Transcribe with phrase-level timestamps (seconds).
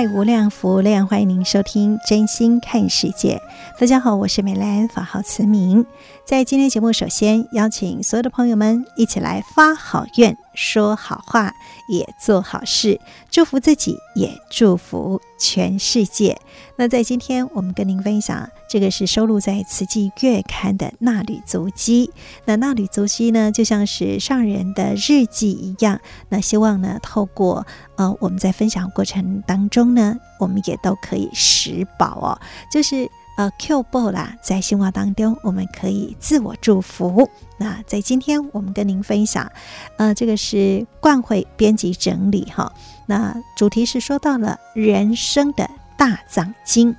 [0.00, 3.38] 爱无量，福无量，欢迎您收听《真心看世界》。
[3.78, 5.84] 大家好，我是美兰，法号慈明。
[6.24, 11.52] 在今天节目，首先邀请所有的朋友们一起来发好愿，说好话，
[11.88, 16.38] 也做好事，祝福自己，也祝福全世界。
[16.76, 22.10] 那在今天，我们跟您分享，这个是收录在《慈济月刊》的纳履足迹。
[22.44, 26.00] 那纳履足迹呢，就像是上人的日记一样。
[26.28, 32.40] 那希望呢，透过呃我们在分享过程当中呢，我们也都可以拾宝哦，
[32.72, 33.08] 就是
[33.40, 37.26] 呃 Q 宝啦，在心话当中，我们可以自我祝福。
[37.58, 39.50] 那在今天，我们跟您分享，
[39.96, 42.70] 呃，这个是冠慧编辑整理哈。
[43.06, 45.70] 那主题是说到了人生的。
[45.96, 46.96] 大藏经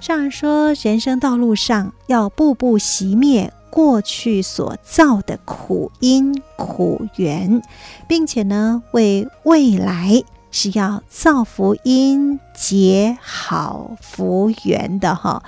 [0.00, 7.60] 上人说，人生道路上要步步熄灭过去所造的苦因苦缘，
[8.08, 10.22] 并且呢，为未来
[10.54, 15.42] 是要造福因结好福缘的哈。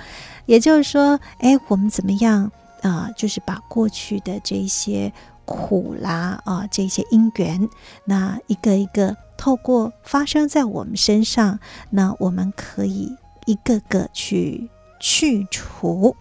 [0.45, 2.51] 也就是说，哎，我们怎么样
[2.81, 5.13] 啊、就是把过去的这些
[5.45, 7.69] 苦啦啊、这些因缘，
[8.03, 9.15] 那一个一个。
[9.39, 11.59] 透过发生在我们身上，
[11.91, 13.15] 那我们可以
[13.45, 14.67] 一个个去
[14.99, 16.15] 去除。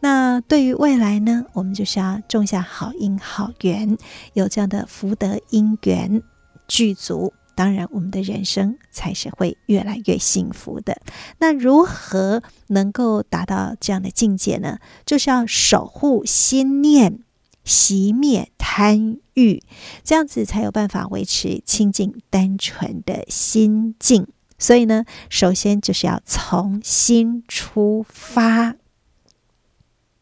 [0.00, 3.96] 那对于未来呢，我们就是要种下好因好缘，
[4.32, 6.20] 有这样的福德因缘
[6.66, 11.02] 具足，当然我们的人生才是会越来越幸福的。
[11.38, 14.78] 那如何能够达到这样的境界呢？
[15.04, 17.18] 就是要守护心念。
[17.64, 19.60] 熄灭贪欲，
[20.04, 24.28] 这样子才有办法维持清净单纯的心境。
[24.56, 28.76] 所以呢，首先就是要从心出发。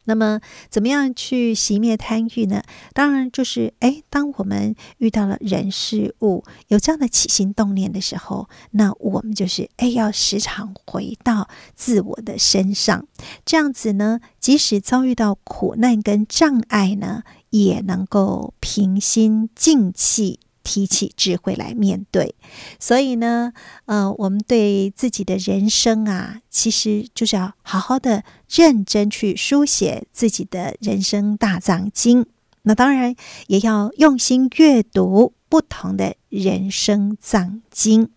[0.05, 2.63] 那么，怎么样去熄灭贪欲呢？
[2.93, 13.07] 当然就是，哎，当我们遇到了人事物有这样的起心动念的时候，那我们就是，哎，要时常回到自我的身上，
[13.45, 20.41] 这样子呢，即使遭遇到苦难跟障碍呢，也能够平心静气。
[20.65, 22.35] 提起智慧来面对，
[22.81, 23.53] 所以呢，
[23.85, 32.27] 呃，我们对自己的人生啊，其实就是要好好的认真去书写自己的人生大藏经。
[32.63, 33.15] 那当然
[33.47, 38.09] 也要用心阅读不同的人生藏经。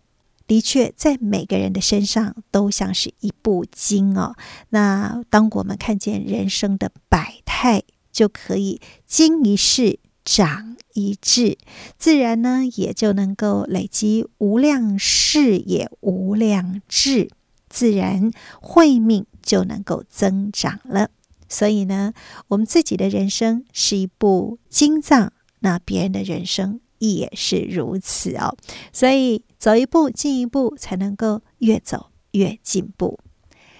[0.47, 4.38] 的确，在每个人的身上都像是一部经哦。
[4.69, 10.00] 那当我们看见人生的百态，就可以经一事
[10.30, 11.58] 长一智，
[11.98, 17.30] 自然呢也就能够累积无量事也无量智，
[17.70, 18.30] 自然
[18.60, 21.12] 慧命就能够增长了。
[21.48, 22.12] 所以呢，
[22.50, 28.58] 我们自己的人生是一部经藏，那别人的人生也是如此哦。
[28.92, 33.18] 所以走一步进一步，才能够越走越进步。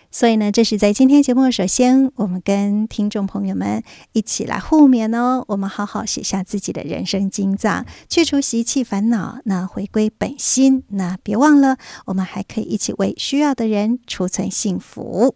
[0.10, 5.44] 所以呢，这是在今天节目，首先我们跟听众朋友们一起来互勉哦。
[5.48, 10.84] 我们好好写下自己的人生经藏，去除习气烦恼，那回归本心。
[10.90, 15.36] 那别忘了，我们还可以一起为需要的人储存幸福。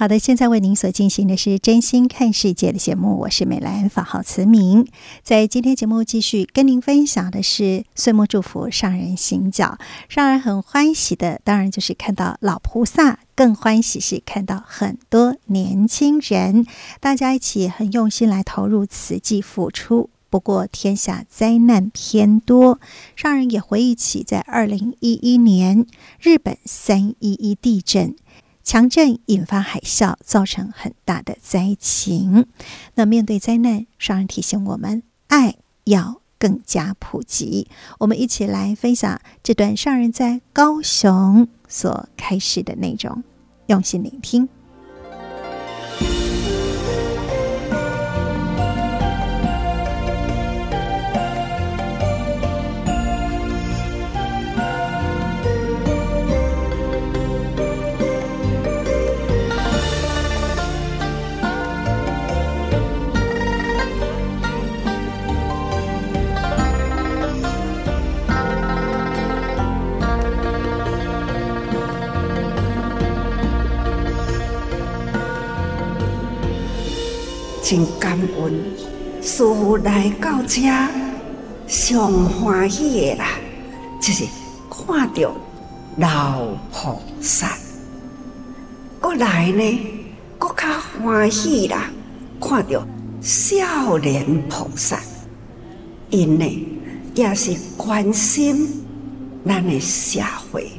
[0.00, 4.86] 好的，现在为您所进行的是《真心看世界》的节目，我是美兰，法号慈明。
[5.22, 9.76] 在今天节目继续跟您分享的是岁末祝福上人行脚，
[10.08, 16.64] 让人很欢喜的，当然就是看到老菩萨，更欢喜是看到很多年轻人，
[16.98, 20.08] 大家一起很用心来投入此际付出。
[20.30, 22.80] 不过天下灾难偏多，
[23.16, 25.84] 上人也回忆起在二零一一年
[26.18, 28.16] 日本三一一地震。
[28.62, 32.46] 强震引发海啸，造成很大的灾情。
[32.94, 37.68] 那面对灾难，上人提醒我们：爱要更加普及。
[37.98, 43.24] 我们一起来分享这段上人在高雄所开始的内容，
[43.66, 44.48] 用心聆听。
[77.62, 78.60] 真感恩，
[79.22, 80.62] 师父来到这，
[81.66, 83.26] 上欢喜的啦，
[84.00, 84.24] 就是
[84.70, 85.34] 看到
[85.98, 87.56] 老菩萨。
[88.98, 89.80] 过来呢，
[90.38, 91.90] 更加欢喜啦，
[92.40, 92.84] 看到
[93.20, 94.98] 少年菩萨，
[96.08, 96.66] 因呢
[97.14, 98.84] 也是关心
[99.46, 100.20] 咱的社
[100.50, 100.70] 会，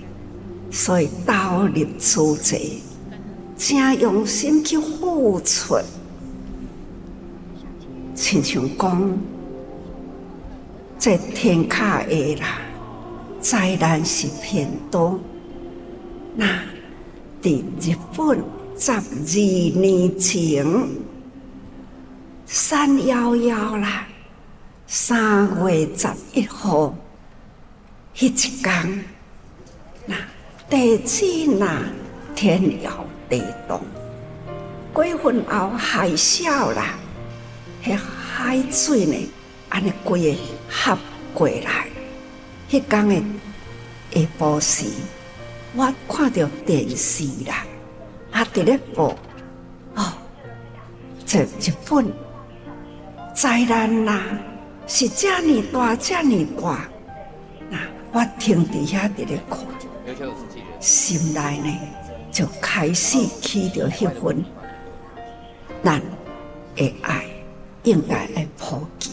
[0.72, 2.58] 所以投入组织，
[3.56, 5.78] 真用心去付出。
[8.22, 9.18] 亲像讲，
[11.00, 12.62] 这天下的啦，
[13.42, 15.20] 灾难是偏多。
[16.36, 16.46] 那
[17.42, 18.44] 在日本
[18.78, 19.02] 十二
[19.80, 20.64] 年前，
[22.46, 24.08] 三夭夭啦，
[24.86, 26.94] 三月十一号，
[28.16, 28.30] 迄一
[28.62, 29.04] 天，
[30.06, 30.16] 那
[30.70, 31.82] 地震啦，
[32.36, 33.82] 天摇地动，
[34.94, 37.00] 过分后海啸啦。
[37.84, 39.32] 迄海水呢，
[39.70, 40.40] 安尼规个
[40.70, 40.98] 合
[41.34, 41.88] 过来。
[42.70, 43.16] 迄天的
[44.12, 44.86] 下晡时，
[45.76, 47.66] 我看到电视啦，
[48.32, 49.16] 啊，伫咧播
[49.96, 50.14] 哦，
[51.26, 52.06] 这日本
[53.34, 54.24] 灾难啦，
[54.88, 56.90] 是遮尔大，遮尔大。
[57.70, 57.78] 那
[58.14, 59.60] 我停伫遐伫咧看，
[60.80, 61.80] 心内呢
[62.32, 64.46] 就开始起着迄份
[65.84, 66.02] 咱
[66.76, 67.26] 的爱。
[67.84, 69.12] 应该爱普及，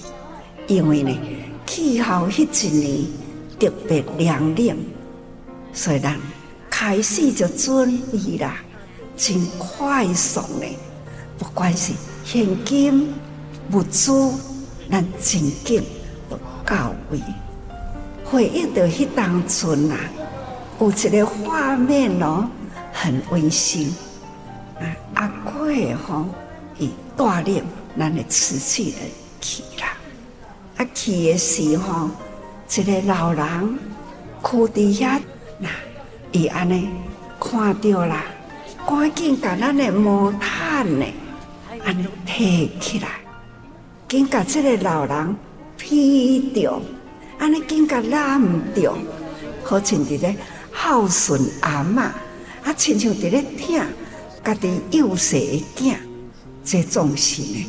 [0.67, 1.19] 因为呢，
[1.67, 3.05] 气候迄一年
[3.59, 4.77] 特别凉冷，
[5.73, 6.17] 所以咱
[6.69, 8.57] 开始就准备啦，
[9.17, 10.67] 真快速的，
[11.39, 11.93] 不管是
[12.25, 13.15] 现金、
[13.73, 14.13] 物资，
[14.91, 15.83] 咱真紧
[16.29, 17.21] 都到位。
[18.25, 19.99] 回忆到迄当阵啊，
[20.79, 22.47] 有一个画面哦，
[22.93, 23.91] 很温馨。
[24.79, 24.85] 啊，
[25.15, 26.27] 阿贵吼，
[26.79, 27.65] 伊带领。
[27.99, 29.11] 咱的瓷器人
[29.41, 29.97] 去啦，
[30.77, 32.09] 啊去的时候，
[32.77, 33.79] 一个老人
[34.41, 35.21] 哭底下，
[35.59, 35.69] 那
[36.31, 36.89] 伊安尼
[37.41, 38.25] 看到啦，
[38.87, 41.05] 赶紧把咱的毛毯呢，
[41.85, 43.09] 安尼提起来，
[44.09, 45.37] 紧把这个老人
[45.77, 46.81] 披掉，
[47.39, 48.41] 安尼紧把揽
[48.73, 48.97] 掉，
[49.65, 50.37] 好像伫咧
[50.73, 52.03] 孝顺阿嬷，
[52.63, 53.85] 啊亲像伫咧疼
[54.45, 55.97] 家己幼细的囝，
[56.65, 57.67] 这种事呢。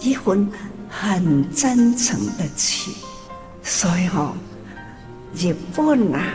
[0.00, 0.50] 一份
[0.88, 2.94] 很真诚的情，
[3.62, 4.34] 所以吼，
[5.34, 6.34] 日本啊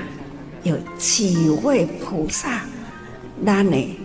[0.63, 2.61] 有几位菩萨，
[3.45, 3.99] 咱呢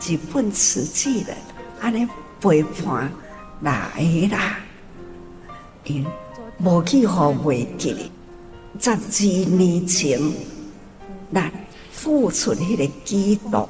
[0.00, 1.34] 日本慈济的
[1.80, 2.06] 安尼
[2.40, 3.10] 陪伴
[3.62, 3.72] 来
[4.30, 4.58] 啦，
[5.84, 6.06] 因
[6.58, 8.10] 无去互袂记，
[8.78, 10.20] 十二年前
[11.32, 11.50] 咱
[11.92, 13.68] 付出迄个激动，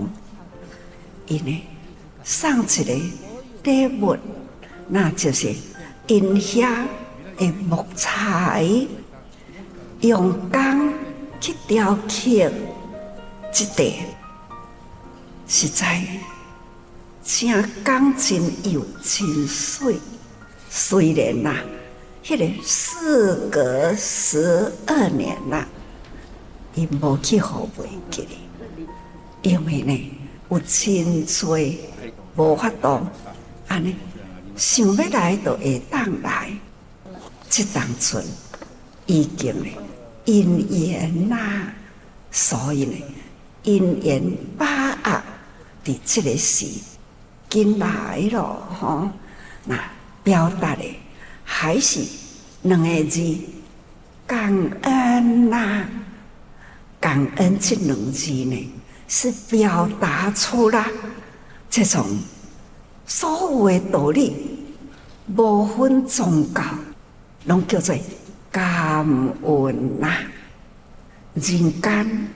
[1.26, 1.62] 因呢
[2.22, 2.94] 送一个
[3.62, 4.16] 礼物。
[4.88, 5.54] 那就是
[6.06, 6.86] 因遐
[7.36, 8.66] 的木材，
[10.00, 10.90] 用钢
[11.38, 12.50] 去雕刻
[13.52, 13.92] 即块，
[15.46, 16.02] 实在
[17.22, 18.42] 真钢真
[18.72, 19.96] 有真水。
[20.70, 21.64] 虽然呐、啊，
[22.24, 25.66] 迄、那个事隔十二年啦，
[26.74, 28.26] 伊无去后悔记，
[29.42, 30.12] 因为呢
[30.50, 31.58] 有真多
[32.36, 33.06] 无法度
[33.66, 33.94] 安尼。
[34.58, 36.50] 想要来就会当来，
[37.48, 38.24] 这当阵
[39.06, 39.68] 已经呢
[40.24, 41.38] 因缘呐，
[42.32, 42.96] 所以呢
[43.62, 44.20] 因缘
[44.58, 45.22] 把握
[45.84, 46.66] 的这个事，
[47.48, 48.42] 紧来了
[48.80, 49.08] 吼，
[49.64, 49.78] 那
[50.24, 50.82] 表达的
[51.44, 52.00] 还是
[52.62, 53.36] 两个字
[54.26, 55.86] 感恩呐，
[56.98, 58.72] 感恩这两字呢
[59.06, 60.84] 是表达出了
[61.70, 62.04] 这种。
[63.08, 64.36] 所有的道理，
[65.34, 66.62] 无分宗教，
[67.46, 67.96] 拢叫做
[68.52, 69.02] 感
[69.42, 70.14] 恩呐、
[71.34, 72.28] 人间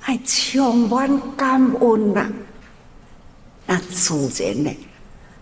[0.00, 2.26] 爱充满感恩呐、
[3.66, 4.70] 那自然呢，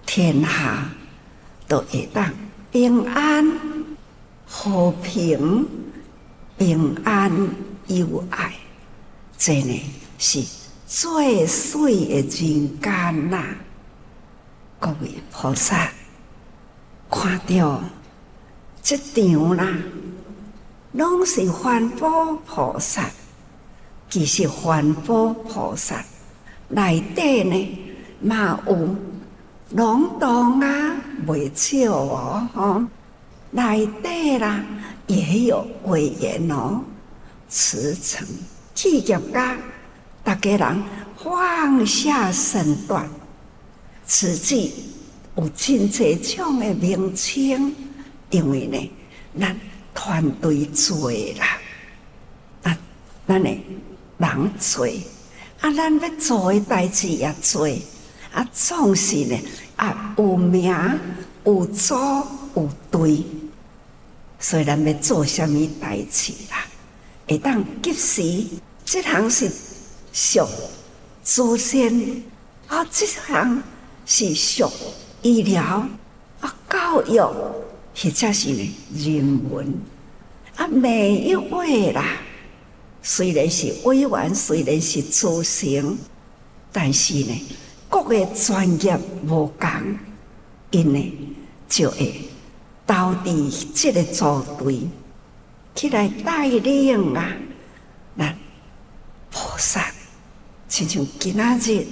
[0.05, 0.89] 天下
[1.69, 2.29] 都会当
[2.73, 3.47] 平安、
[4.45, 5.69] 和平、
[6.59, 7.31] 平安、
[7.87, 8.53] 友爱，
[9.39, 9.81] 这呢
[10.19, 10.43] 是
[10.87, 13.45] 最水的人间呐！
[14.85, 15.91] 各位菩萨，
[17.11, 17.83] 看到
[18.83, 19.67] 这场啦，
[20.93, 23.09] 拢是环保菩萨。
[24.11, 26.05] 其实环保菩萨
[26.69, 27.79] 内底呢，
[28.21, 28.95] 嘛有
[29.71, 30.97] 龙洞啊，
[31.29, 32.85] 未少哦，吼，
[33.53, 34.63] 内底啦
[35.07, 36.83] 也有委员哦，
[37.49, 38.29] 慈诚
[38.75, 39.57] 企业家，
[40.23, 40.83] 大家人
[41.17, 43.09] 放下身段，
[44.07, 44.73] 此际
[45.37, 47.75] 有真侪种诶名称，
[48.31, 48.91] 因为呢，
[49.39, 49.59] 咱
[49.95, 51.59] 团队做啦，
[52.63, 52.79] 啊，
[53.27, 53.51] 咱呢
[54.19, 54.87] 人做，
[55.61, 57.67] 啊，咱要做诶代志也做，
[58.33, 59.39] 啊，总是呢，
[59.77, 60.73] 啊，有名
[61.45, 61.95] 有组
[62.55, 63.25] 有队，
[64.39, 66.67] 所以咱要做啥物代志啦？
[67.27, 68.23] 会当及时，
[68.85, 69.51] 即项是
[70.13, 70.47] 属
[71.23, 72.23] 祖先，
[72.67, 73.63] 啊，即项
[74.07, 74.71] 是属
[75.23, 75.63] 医疗
[76.41, 79.75] 啊，教育，或者是呢人文
[80.57, 82.05] 啊，每一位啦。
[83.03, 85.99] 虽然是委员，虽然是组成，
[86.73, 87.39] 但是呢，
[87.89, 89.99] 各个专业无同，
[90.71, 91.19] 因呢
[91.69, 92.15] 就会
[92.87, 94.81] 到底这个组队
[95.75, 97.33] 起来带领啊，
[98.15, 98.35] 那
[99.31, 99.93] 菩萨，
[100.67, 101.87] 亲像今仔日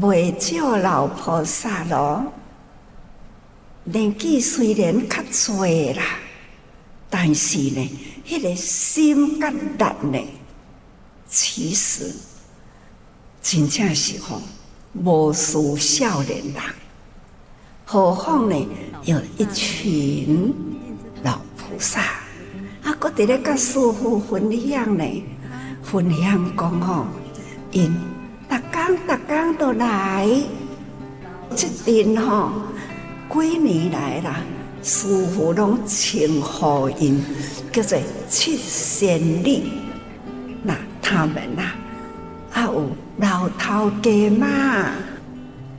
[0.00, 2.32] 未少老菩萨咯，
[3.84, 6.02] 年纪虽然较济啦。
[7.08, 7.90] 但是呢，
[8.26, 10.18] 迄、那个心甲力呢，
[11.28, 12.12] 其实
[13.40, 14.42] 真正是吼
[14.92, 16.54] 无数少年人，
[17.86, 18.68] 何况呢
[19.04, 20.52] 有一群
[21.22, 22.00] 老菩萨，
[22.82, 25.24] 啊，搁伫咧甲师父分享呢，
[25.82, 27.06] 分享讲吼，
[27.70, 27.96] 因
[28.86, 30.28] 工逐工都来，
[31.56, 32.52] 这阵吼
[33.32, 34.36] 几年来啦。
[34.80, 37.20] 师傅拢称呼因
[37.72, 39.64] 叫做七仙女，
[40.62, 41.72] 那他们呐，
[42.52, 44.92] 啊有老头家嘛，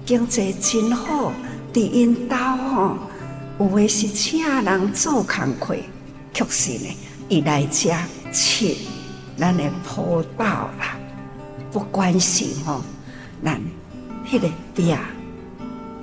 [0.05, 1.31] 经济真好，
[1.73, 2.97] 伫因兜吼，
[3.59, 5.77] 有诶是请人做工课，
[6.33, 6.97] 确实呢，
[7.29, 7.91] 伊来遮
[8.33, 8.75] 切
[9.37, 10.43] 咱诶坡道
[10.77, 10.97] 啦，
[11.71, 12.81] 不管是吼，
[13.43, 13.61] 咱
[14.29, 14.95] 迄个壁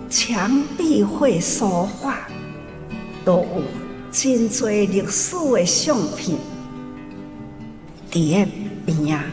[0.09, 2.19] 墙壁会说话。
[3.25, 3.63] 都有
[4.13, 6.37] 真多历史的相片，
[8.13, 8.51] 伫个
[8.85, 9.25] 边啊，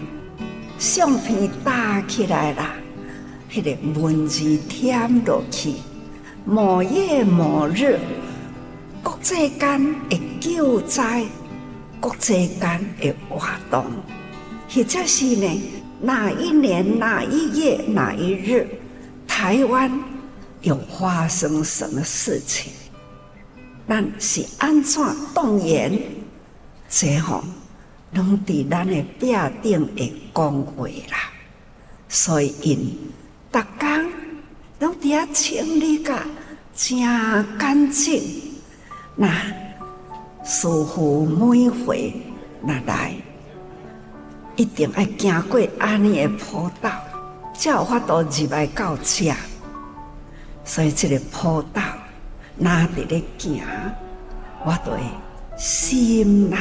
[0.80, 2.74] 相片搭起来啦，
[3.52, 5.74] 迄、个文字添落去，
[6.46, 8.00] 某夜某日，
[9.04, 11.26] 国际间的救灾，
[12.00, 13.84] 国际间的活动，
[14.74, 15.62] 或者是呢，
[16.02, 18.68] 哪一年哪一夜哪一日，
[19.28, 19.92] 台湾
[20.62, 22.72] 有发生什么事情？
[23.88, 25.04] 咱是安怎
[25.34, 26.02] 动员？
[26.90, 27.44] 这吼
[28.14, 31.32] 拢伫咱的壁顶会讲话啦。
[32.10, 32.98] 所以因
[33.52, 33.88] 逐工
[34.80, 36.18] 拢伫遐清理个
[36.76, 37.00] 真
[37.58, 38.22] 干净。
[39.16, 39.30] 那
[40.44, 42.14] 师父每回
[42.62, 43.16] 那来，
[44.56, 46.92] 一定要行过安尼的坡道，
[47.54, 49.34] 才有法度入来到遮。
[50.64, 51.82] 所以这个坡道。
[52.64, 53.64] 那伫咧行，
[54.64, 54.94] 我对
[55.58, 56.58] 心呐，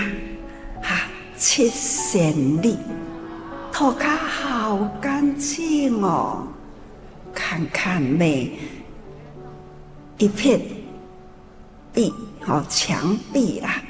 [0.81, 1.03] 哈，
[1.37, 2.75] 七仙女，
[3.71, 6.47] 涂骹好干净哦，
[7.35, 8.59] 看看每
[10.17, 10.59] 一片
[11.93, 13.83] 壁和墙壁啦，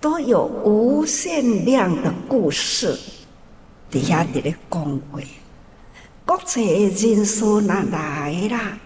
[0.00, 2.96] 都有无限量的故事，
[3.90, 5.20] 底下伫咧讲话，
[6.26, 8.78] 国际人士哪来啦？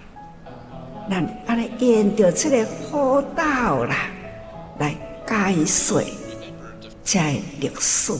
[1.10, 3.96] 咱安尼沿着这个坡道啦，
[4.78, 6.00] 来解说
[7.04, 7.20] 这
[7.58, 8.12] 历史。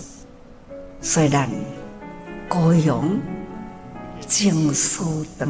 [1.01, 1.49] 虽然
[2.49, 3.19] 高雄
[4.27, 5.49] 经书长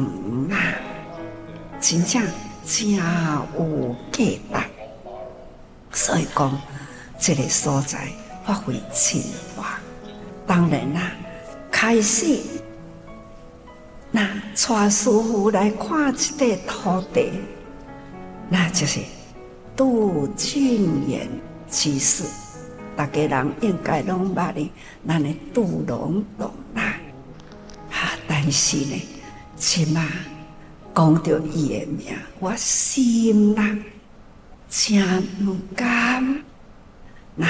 [0.51, 0.57] 啊，
[1.79, 2.21] 真正
[2.65, 4.59] 真有价值。
[5.91, 6.61] 所以讲，
[7.19, 8.07] 这个所在
[8.45, 9.21] 发挥真
[9.52, 9.52] 大。
[10.45, 11.11] 当然啦，
[11.71, 12.39] 开始。
[14.11, 17.31] 那带师父来看这块土地，
[18.49, 18.99] 那就是
[19.75, 21.27] 杜俊贤
[21.69, 22.23] 居士。
[22.95, 24.71] 大家人应该拢捌的，
[25.01, 26.95] 那呢杜龙洞啦。
[27.89, 29.01] 哈，但是呢，
[29.55, 30.07] 起码
[30.93, 33.77] 讲到伊的名，我心呐
[34.69, 36.43] 真不甘。
[37.35, 37.47] 那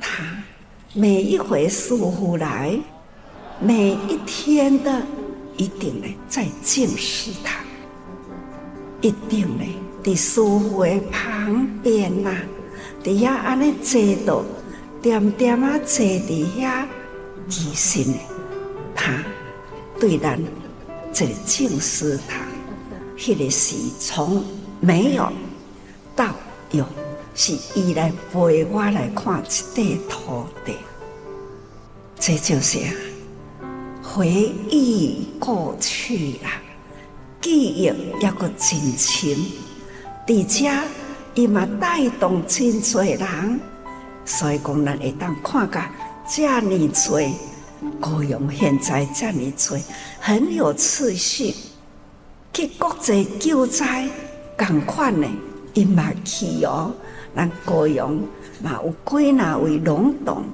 [0.00, 0.24] 他
[0.94, 2.78] 每一回师父来，
[3.60, 5.02] 每一天的
[5.58, 7.62] 一定呢在敬师堂，
[9.02, 9.64] 一定呢
[10.02, 12.34] 在师父的旁边呐，
[13.04, 14.44] 在遐安尼坐着，
[15.02, 16.04] 点点啊坐在
[16.58, 16.86] 遐，
[17.50, 18.16] 其实呢，
[18.94, 19.22] 他
[20.00, 20.40] 对咱
[21.12, 22.40] 这个敬师堂，
[23.18, 24.42] 迄个是从
[24.80, 25.30] 没有
[26.16, 26.34] 到
[26.70, 26.82] 有，
[27.38, 29.40] 是伊来陪我来看
[29.72, 30.74] 这块土地，
[32.18, 32.80] 这就是
[34.02, 34.26] 回
[34.68, 36.60] 忆过去啦，
[37.40, 37.92] 记忆也
[38.32, 39.38] 阁真深，
[40.26, 40.68] 而且
[41.34, 43.60] 伊嘛带动真侪人，
[44.24, 45.88] 所以讲咱会当看甲
[46.28, 47.20] 这么多，
[48.00, 49.78] 高雄现在这么多，
[50.18, 51.54] 很有次序，
[52.52, 54.08] 去国际救灾
[54.56, 55.28] 共款的，
[55.74, 56.92] 伊嘛去哦，
[57.34, 58.14] 咱高阳
[58.62, 60.44] 嘛有几若位拢动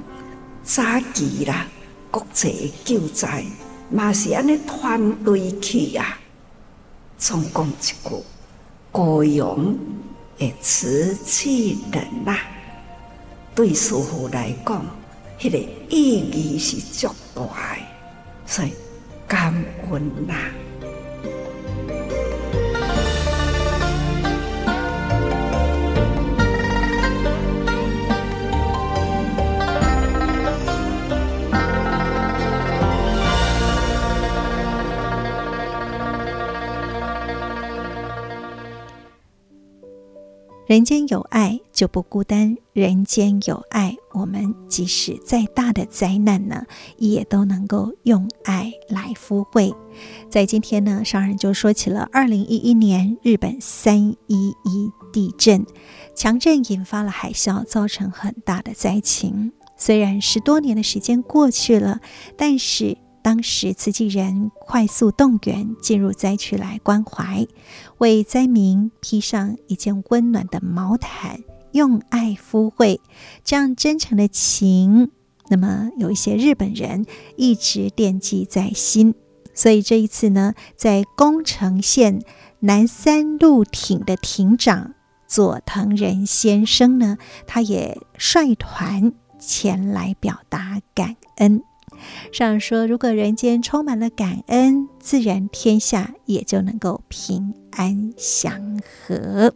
[0.62, 1.66] 早期啦。
[2.10, 3.44] 国际救灾
[3.90, 6.16] 嘛是安尼团队去啊，
[7.18, 8.24] 总共一句，
[8.92, 9.76] 高阳
[10.38, 12.38] 的瓷器人呐、
[13.52, 14.86] 对师傅来讲，
[15.40, 17.82] 迄、个意义是足大的，
[18.46, 18.72] 所以
[19.26, 19.52] 感
[19.90, 20.34] 恩呐、
[40.66, 46.64] 人间有爱就不孤单，人间有爱，我们即使再大的灾难呢，
[46.96, 49.74] 也都能够用爱来抚慰。
[50.30, 55.66] 在今天呢，上人就说起了二零一一年日本三一一地震，
[56.14, 59.52] 强震引发了海啸，造成很大的灾情。
[59.76, 62.00] 虽然十多年的时间过去了，
[62.38, 62.96] 但是。
[63.24, 67.46] 当时慈济人快速动员进入灾区来关怀，
[67.96, 73.00] 为灾民披上一件温暖的毛毯，用爱抚慰，
[73.42, 75.10] 这样真诚的情，
[75.48, 77.06] 那么有一些日本人
[77.38, 79.14] 一直惦记在心。
[79.54, 82.20] 所以这一次呢，在宫城县
[82.60, 84.92] 南三陆町的町长
[85.26, 91.62] 佐藤仁先生呢，他也率团前来表达感恩。
[92.32, 99.52] 上说，如果人间充满了感恩，自然天下也就能够平安祥和。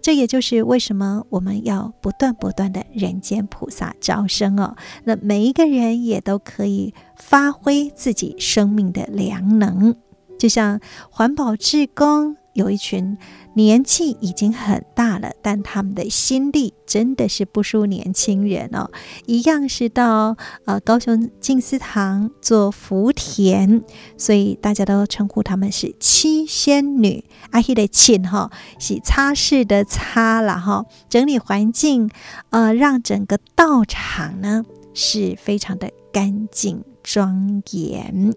[0.00, 4.76] 这也就是为什么我们要不断不断的人间菩萨招生哦。
[5.04, 9.96] 那每一个人也都可以发挥自己生命的良能，
[10.38, 10.80] 就像
[11.10, 12.36] 环保志工。
[12.56, 13.16] 有一群
[13.54, 18.90] 年纪已经很大了，但他们的心力真的是不输年轻人哦。
[19.26, 23.82] 一样是到呃高雄静思堂做福田，
[24.16, 27.24] 所以大家都称呼他们是七仙女。
[27.50, 32.10] 阿希的沁哈是擦拭的擦了哈，整理环境，
[32.50, 34.64] 呃，让整个道场呢
[34.94, 38.34] 是非常的干净庄严。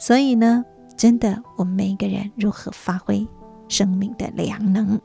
[0.00, 0.64] 所以呢，
[0.96, 3.26] 真的，我们每一个人如何发挥
[3.70, 5.00] 生命的良能，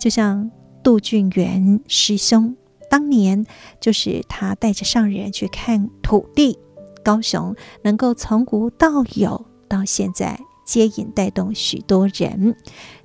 [0.00, 0.50] 就像
[0.82, 2.56] 杜俊元师兄
[2.90, 3.46] 当年，
[3.80, 6.58] 就是他带着上人去看土地，
[7.04, 12.56] 高雄能够从无到有，到现在接引带动许多人，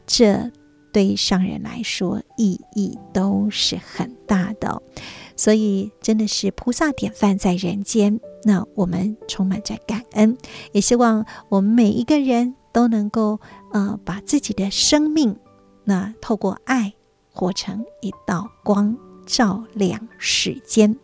[0.07, 0.51] 这
[0.93, 4.81] 对上人来说意义都是很大的。
[5.35, 10.37] 所以真的是菩萨典范在人间，那我们充满着感恩，
[10.71, 12.55] 也希望我们每一个人。
[12.71, 13.39] 都能够
[13.71, 15.37] 呃把自己的生命，
[15.85, 16.93] 那透过爱
[17.31, 20.97] 活成一道光，照亮世间。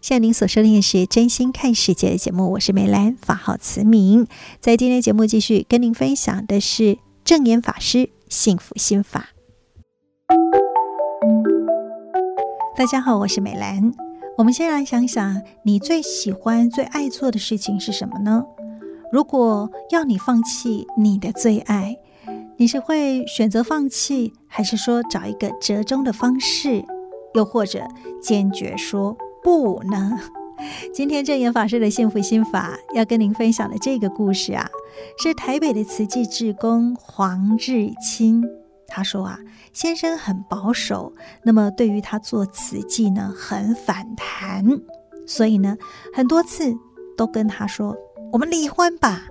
[0.00, 4.26] 现在您所收听的是《真心看世界》的节目，我是梅兰，法号慈明。
[4.58, 9.28] 在今天节目继续跟您分享的是证言法师幸福心法。
[12.76, 13.92] 大家好，我是美兰。
[14.38, 18.42] 我们先来想想，你最喜欢、最爱做的事情是什么呢？
[19.12, 21.98] 如果要你放弃你的最爱，
[22.56, 26.84] 你是会选择放弃，还是说找一个折中的方式，
[27.34, 27.86] 又或者
[28.22, 30.16] 坚决说不呢？
[30.94, 34.68] 今天证严法师的幸福心法要跟您分享的这个故事啊，
[35.20, 38.44] 是台北的慈济志工黄日清。
[38.86, 39.38] 他说啊，
[39.72, 44.64] 先生很保守，那么对于他做慈济呢，很反弹，
[45.26, 45.76] 所以呢，
[46.14, 46.72] 很多次
[47.16, 47.96] 都跟他说。
[48.32, 49.22] 我们离婚吧，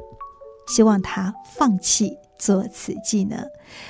[0.68, 3.44] 希望他放弃做此技呢？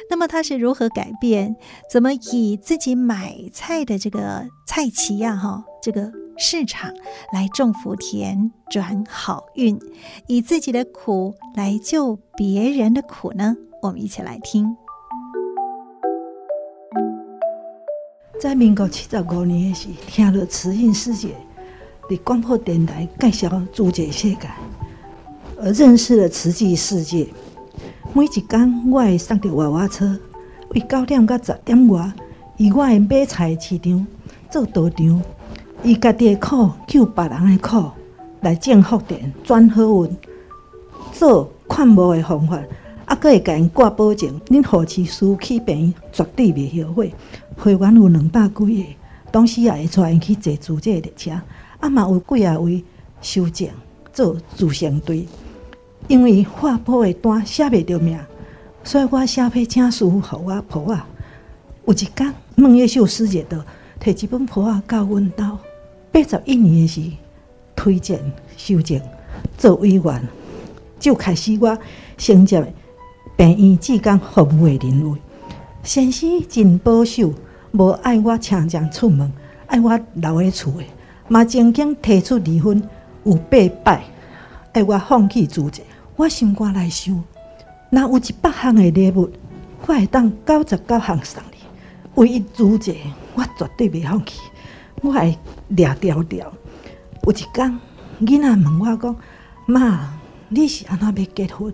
[0.10, 1.56] 那么他是如何改变？
[1.92, 6.94] 怎么以自己买菜的这个菜畦呀，哈，这个市场
[7.34, 9.80] 来种福田转好运，
[10.28, 13.56] 以自己的苦来救别人的苦呢？
[13.82, 14.78] 我们一起来听。
[18.40, 21.36] 在民国七十五年时，听了慈运师姐
[22.08, 24.50] 的广播电台介绍租借世界，
[25.62, 27.28] 而认识了慈济世界。
[28.14, 30.18] 每一天，我会上着娃娃车，
[30.70, 32.12] 为九点到十点外，
[32.58, 34.08] 以我的买菜市场
[34.50, 35.22] 做道场，
[35.84, 37.92] 以家己的苦救别人的苦，
[38.42, 40.16] 来种福田转好运，
[41.12, 42.58] 做劝募的方法，
[43.06, 47.14] 还佫会甲因挂保证，恁护持师去病绝对袂后悔。
[47.58, 48.84] 会员有两百几个，
[49.30, 51.32] 当时也会带因去坐租借列车，
[51.82, 52.82] 啊嘛有几啊位
[53.22, 53.68] 收证
[54.14, 55.28] 做助生队。
[56.08, 58.20] 因为画谱的单写袂着名，
[58.84, 61.08] 所以我写批请师傅互我谱啊。
[61.86, 63.64] 有一天，孟月秀师姐的
[64.00, 65.58] 摕一本谱啊到阮兜，
[66.12, 67.02] 八十一年时
[67.76, 68.20] 推荐
[68.58, 69.00] 修正
[69.58, 70.28] 做委员，
[71.00, 71.78] 就开始我
[72.18, 72.62] 承接
[73.36, 75.16] 病院志工服务的任务。
[75.84, 77.34] 先生真保守，
[77.72, 79.32] 无爱我常常出门，
[79.68, 80.88] 爱我留喺厝诶，
[81.28, 82.82] 嘛曾经提出离婚
[83.24, 84.04] 有八摆，
[84.74, 85.84] 爱我放弃租借。
[86.20, 87.16] 我心肝来想，
[87.92, 89.32] 若有一百项的礼物，
[89.84, 91.60] 我会当九十九项送你。
[92.16, 92.98] 唯一租借，
[93.36, 94.42] 我绝对袂放弃。
[95.02, 95.38] 我会
[95.70, 96.52] 掠条条。
[97.24, 97.80] 有一天，
[98.20, 99.16] 囡仔问我讲
[99.66, 101.74] ：“妈，你是安怎要结婚？”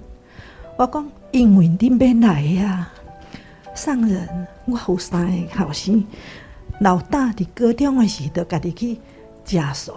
[0.78, 2.92] 我讲：“因为恁要来呀。”
[3.74, 6.06] 送人，我有三个后生，
[6.82, 9.00] 老大伫高中的时，就家己去
[9.44, 9.94] 食素。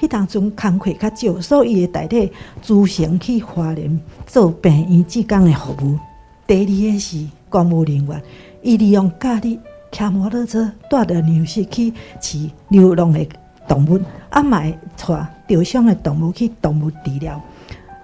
[0.00, 2.32] 迄当阵工课较少，所以会代替
[2.62, 5.98] 自行去花莲做病院志工的服务。
[6.46, 8.22] 第二个是公务人员，
[8.62, 9.58] 伊利用假日
[9.90, 13.26] 骑摩托车带着粮食去饲流浪的
[13.66, 17.42] 动物，啊，买带受伤的动物去动物治疗。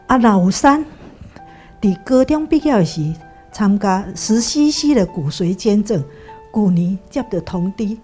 [0.06, 0.84] 啊，老三
[1.80, 3.14] 伫高中毕业时
[3.52, 6.02] 参加十 CC 的骨髓捐赠，
[6.52, 7.96] 去年接到通知，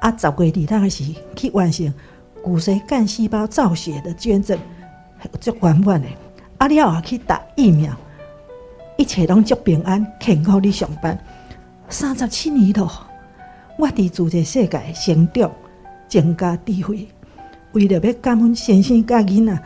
[0.00, 1.04] 啊，十月二日时
[1.36, 1.92] 去完成。
[2.44, 4.58] 骨髓干细胞造血的捐赠，
[5.40, 6.06] 足圆满的。
[6.58, 7.90] 啊，了后去打疫苗，
[8.98, 11.18] 一切拢足平安，健康的上班。
[11.88, 13.06] 三十七年了，
[13.78, 15.50] 我伫自这世界成长，
[16.06, 17.08] 增加智慧。
[17.72, 19.62] 为了要感恩先生甲囡仔，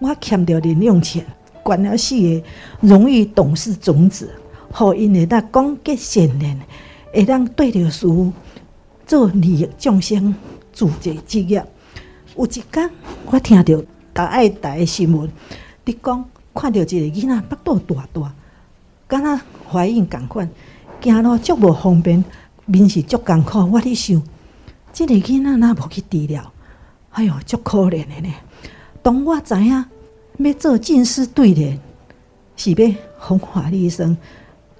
[0.00, 1.22] 我欠着零用钱，
[1.66, 2.42] 捐了四个
[2.80, 4.34] 荣誉董事种子，
[4.72, 6.58] 互因会当广结善缘，
[7.12, 8.32] 会当对着师父
[9.06, 10.34] 做利益众生
[10.72, 11.62] 助这职业。
[12.36, 12.90] 有一天，
[13.26, 15.30] 我听到大爱台的新闻，
[15.84, 18.32] 伫讲看到一个囡仔腹肚大大，
[19.06, 19.40] 敢若
[19.70, 20.48] 怀孕共款，
[21.02, 22.24] 行路足无方便，
[22.64, 23.58] 面是足艰苦。
[23.70, 24.22] 我伫想，
[24.94, 26.52] 这个囡仔若无去治疗，
[27.10, 28.34] 哎哟，足可怜的呢。
[29.02, 29.84] 当我知影
[30.38, 31.78] 要做近视对联，
[32.56, 34.16] 是要弘法利生，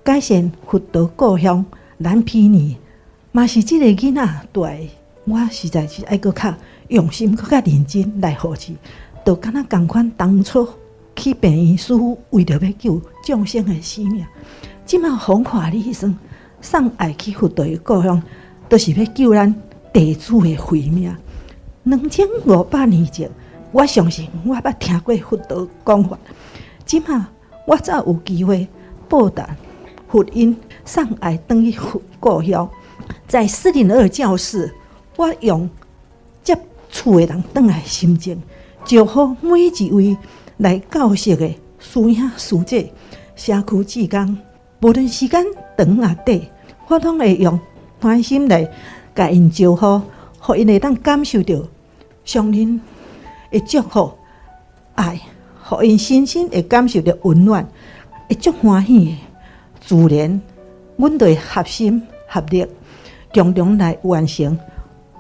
[0.02, 1.62] 改善佛道故乡
[1.98, 2.78] 蓝皮尼，
[3.30, 4.88] 嘛是这个囡仔对，
[5.26, 6.54] 我实在是爱搁较。
[6.92, 8.74] 用心搁较认真来护持，
[9.24, 10.68] 就敢若共款当初
[11.16, 14.24] 去病院，师傅为着要救众生的性命，
[14.84, 16.14] 即马弘法利生，
[16.60, 18.22] 送爱去佛陀的故乡，
[18.68, 19.54] 都、是要救咱
[19.90, 21.14] 地主的慧命。
[21.84, 23.30] 两千五百年前，
[23.72, 26.18] 我相信我捌听过佛道讲法，
[26.84, 27.26] 即马
[27.66, 28.68] 我才有机会
[29.08, 29.56] 报答
[30.08, 32.68] 佛音，送爱等于佛故乡，
[33.26, 34.74] 在四零二教室，
[35.16, 35.66] 我用。
[36.92, 38.40] 厝的人转来心情，
[38.84, 40.16] 祝福每一位
[40.58, 42.92] 来教习的师兄师姐、
[43.34, 44.38] 社区志工，
[44.82, 45.44] 无论时间
[45.76, 46.40] 长啊短，
[46.86, 47.58] 我拢会用
[48.00, 48.70] 关心来
[49.14, 50.00] 甲因祝福，
[50.38, 51.56] 互因会当感受到
[52.24, 52.80] 上人
[53.50, 54.12] 的祝福
[54.94, 55.18] 爱，
[55.64, 57.66] 互因深深会感受到温暖，
[58.28, 59.16] 会足欢喜的。
[59.80, 60.40] 自然，
[60.96, 62.64] 阮哋合心合力，
[63.34, 64.56] 共同来完成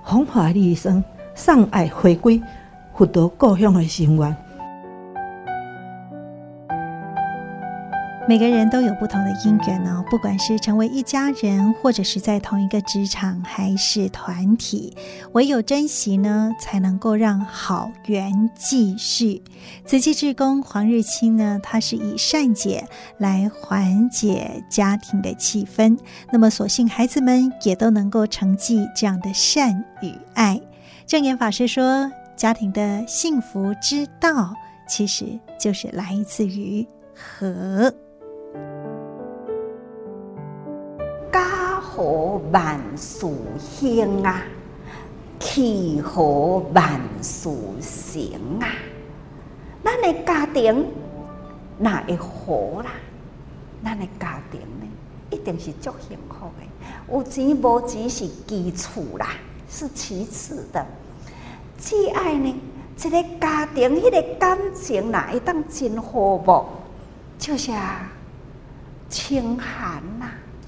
[0.04, 1.02] 弘法利生。
[1.34, 2.40] 送爱回归
[2.94, 4.36] 佛道故乡的心愿。
[8.28, 14.96] 每个人都有不同的因缘哦，不管是成为一家人，或者是在同一个职场，还是团体，
[15.32, 19.42] 唯有珍惜呢，才能够让好缘继续。
[19.84, 22.86] 慈济志工黄日清呢，他是以善解
[23.18, 25.98] 来缓解家庭的气氛，
[26.30, 30.60] 那么所幸孩子们也都能够承继这样的善与爱。
[31.12, 34.54] 证严法师说：“家庭的幸福之道，
[34.88, 37.92] 其实就是来自于和。”
[41.30, 43.26] 家和万事
[43.58, 44.40] 兴啊，
[45.38, 47.50] 气和万事
[47.82, 48.68] 成啊。
[49.84, 50.90] 咱的家庭
[51.76, 52.90] 哪会好啦？
[53.84, 54.86] 咱的家庭呢，
[55.28, 57.14] 一定是足幸福的。
[57.14, 59.32] 有钱无钱是基础啦，
[59.68, 60.82] 是其次的。
[61.82, 62.54] 只爱呢，
[62.96, 66.64] 一个家庭迄个感情哪会当真和睦，
[67.36, 67.72] 就是
[69.08, 70.26] 清寒呐，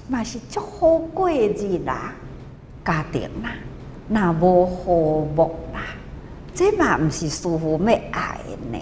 [0.08, 2.12] 嘛是足好过日啦。
[2.84, 3.52] 家庭啦，
[4.08, 5.80] 那无和睦啦，
[6.52, 8.40] 这嘛毋是师父要爱
[8.72, 8.78] 呢。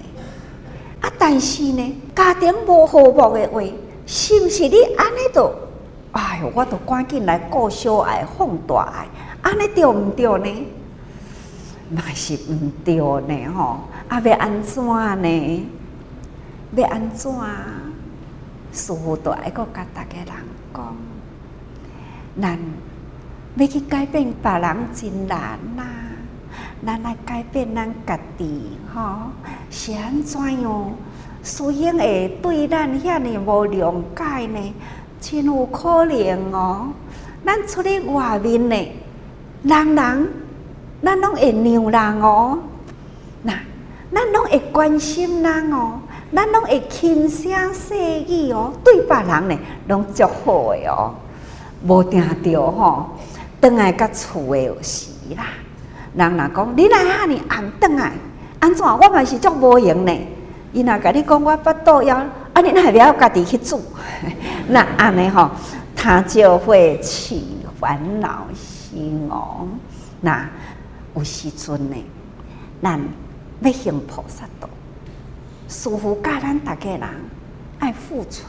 [1.03, 3.61] 啊，但是呢，家庭无和睦的话，
[4.07, 5.53] 是毋是你安尼都？
[6.13, 9.07] 哎哟，我都赶紧来顾小爱放大爱，
[9.43, 10.67] 安尼对毋对呢？
[11.95, 14.83] 嘛是毋对呢吼，啊要安怎
[15.23, 15.67] 呢？
[16.75, 17.31] 要安怎？
[18.73, 20.33] 师父都爱搁甲逐个人
[20.73, 20.97] 讲，
[22.41, 22.59] 咱
[23.57, 25.85] 要去改变别人真难呐，
[26.87, 29.31] 咱来改变咱家己吼，
[29.71, 30.95] 是安怎样？
[31.43, 34.75] 师兄会对咱遐尼无谅解呢？
[35.21, 36.89] 真有可能哦，
[37.45, 38.93] 咱出去外面呢，
[39.65, 40.29] 人人。
[41.03, 41.51] 咱拢会
[41.91, 42.59] 让人哦，
[43.43, 43.53] 那
[44.15, 45.99] 咱拢会关心人哦，
[46.33, 51.13] 咱拢会轻声细语哦，对别人呢拢足好的哦，
[51.87, 53.07] 无定着吼，
[53.61, 55.47] 转来甲厝的有时啦，
[56.15, 58.13] 人若讲你来遐尼暗转来，
[58.61, 58.87] 安怎？
[58.87, 60.29] 我嘛是足无用呢？
[60.73, 62.15] 伊若甲你讲我腹肚枵，
[62.53, 63.83] 啊你若不要家己去煮，
[64.69, 65.51] 那安尼吼，
[65.97, 69.67] 他就会起烦恼心哦，
[70.21, 70.49] 那。
[71.15, 71.97] 有时阵呢，
[72.83, 73.01] 咱
[73.61, 74.69] 要行菩萨道，
[75.69, 77.03] 师父教咱逐个人
[77.79, 78.45] 爱付出，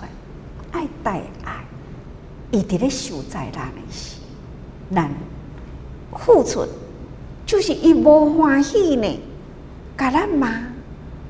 [0.71, 1.65] 爱带爱，
[2.52, 4.15] 伊伫咧受灾难的时，
[4.93, 5.12] 咱
[6.17, 6.65] 付出
[7.45, 9.19] 就是伊无欢喜呢，
[9.97, 10.47] 甲咱骂，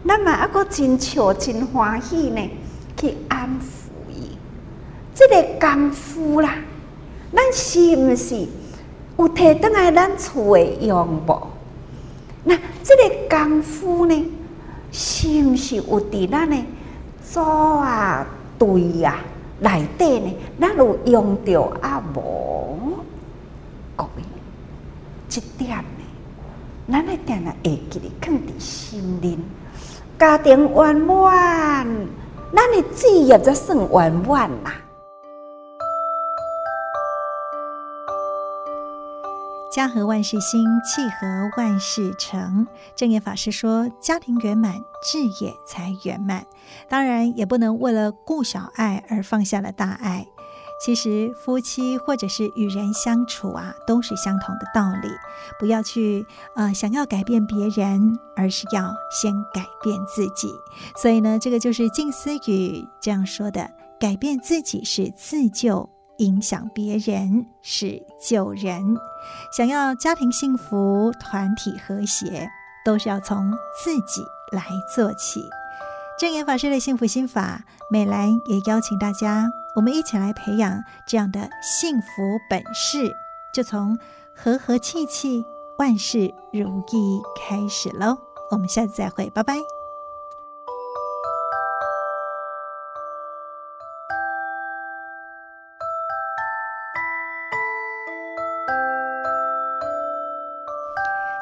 [0.08, 2.50] 咱嘛抑搁真笑真欢喜呢，
[2.96, 4.38] 去安抚伊，
[5.15, 6.56] 这个功夫啦，
[7.34, 8.48] 咱是毋是？
[9.17, 11.47] 有摕倒来咱厝诶用无？
[12.43, 14.32] 那这个功夫呢，
[14.91, 16.65] 是毋是有伫咱诶
[17.23, 18.26] 祖啊、
[18.60, 19.19] 对啊
[19.60, 20.36] 内底呢？
[20.60, 22.78] 咱有用着啊无？
[23.95, 24.23] 各位，
[25.30, 26.04] 这点呢，
[26.91, 29.39] 咱一定要会记咧放伫心里。
[30.19, 31.88] 家庭圆满，
[32.54, 34.73] 咱诶事业则算圆满啦。
[39.73, 42.67] 家和万事兴，气和万事成。
[42.95, 46.45] 证严法师说：“家庭圆满，志业才圆满。
[46.88, 50.27] 当然，也不能为了顾小爱而放下了大爱。
[50.79, 55.09] 其实，夫妻或者是与人相处啊，都是相同的道理。
[55.57, 56.23] 不要去
[56.55, 60.53] 呃想要改变别人，而是要先改变自己。
[60.97, 68.95] 所以呢，这个就是静思语这样说的：改变自己是自救。”影响别人是救人，
[69.56, 72.49] 想要家庭幸福、团体和谐，
[72.86, 73.52] 都是要从
[73.84, 74.63] 自己来
[74.95, 75.41] 做起。
[76.19, 82.08] 证言法师的幸福心法，美兰也邀请大家，我们一起来培养这样的幸福
[82.49, 83.12] 本事，
[83.54, 83.97] 就从
[84.36, 85.43] 和和气气、
[85.80, 88.17] 万事如意开始喽。
[88.52, 89.83] 我们下次再会，拜拜。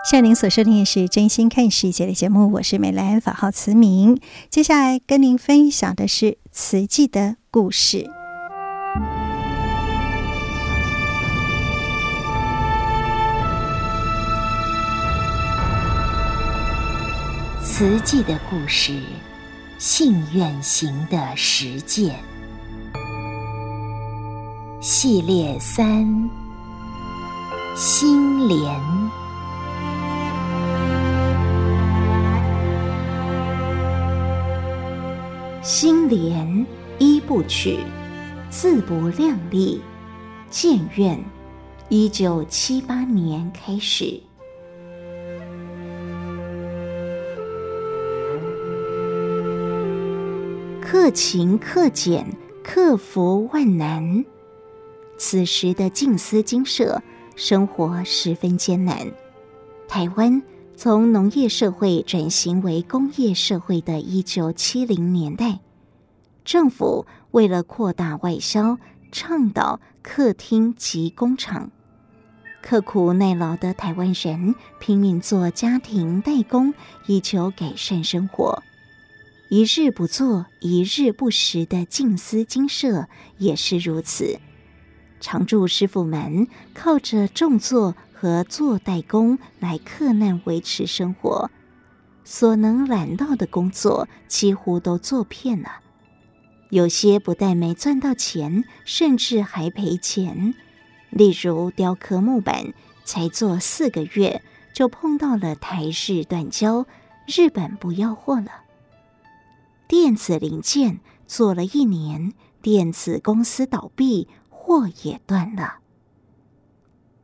[0.03, 4.19] 现在您所收听的是《真心看世界》的节目，我是美兰，法号慈明。
[4.49, 8.09] 接下来跟您分享的是慈济的故事。
[17.63, 18.99] 慈济的故事，
[19.77, 22.15] 信愿行的实践
[24.81, 26.27] 系列三：
[27.75, 29.20] 心莲。
[35.61, 36.65] 心莲
[36.97, 37.77] 一部曲，
[38.49, 39.79] 自不量力，
[40.49, 41.23] 建院，
[41.87, 44.19] 一九七八年开始，
[50.81, 52.25] 克勤克俭，
[52.63, 54.25] 克服万难。
[55.19, 57.03] 此时的静思精舍
[57.35, 59.11] 生活十分艰难。
[59.87, 60.41] 台湾。
[60.83, 65.59] 从农业社会转型为工业社会的一九七零年代，
[66.43, 68.79] 政府为了扩大外销，
[69.11, 71.69] 倡导客厅及工厂。
[72.63, 76.73] 刻苦耐劳的台湾人拼命做家庭代工，
[77.05, 78.63] 以求改善生活。
[79.49, 84.39] 一日不做，一日不食的静思精舍也是如此。
[85.19, 91.49] 常住师傅们靠着种作和做代工来克难维持生活，
[92.23, 95.79] 所能揽到的工作几乎都做遍了。
[96.69, 100.53] 有些不但没赚到钱，甚至还赔钱。
[101.09, 106.85] 例如雕刻木板，才做四个月就碰到了台日断交，
[107.25, 108.51] 日本不要货了。
[109.87, 115.80] 电子零件做了一年，电子公司倒闭，货也断了。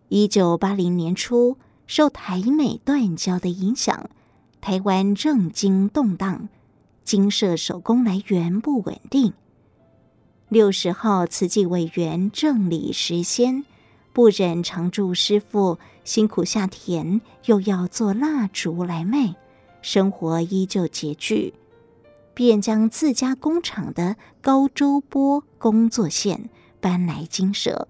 [0.10, 4.10] 一九八零年初，受台美断交的影响，
[4.62, 6.48] 台湾政经动荡，
[7.04, 9.34] 精舍手工来源不稳定。
[10.48, 13.65] 六十号慈济委员郑李时先。
[14.13, 19.36] 不忍常住师傅辛苦下田，又要做蜡烛来卖，
[19.84, 21.54] 生活依旧拮据，
[22.34, 27.88] 便将自家工厂的高周波工作线搬来精舍。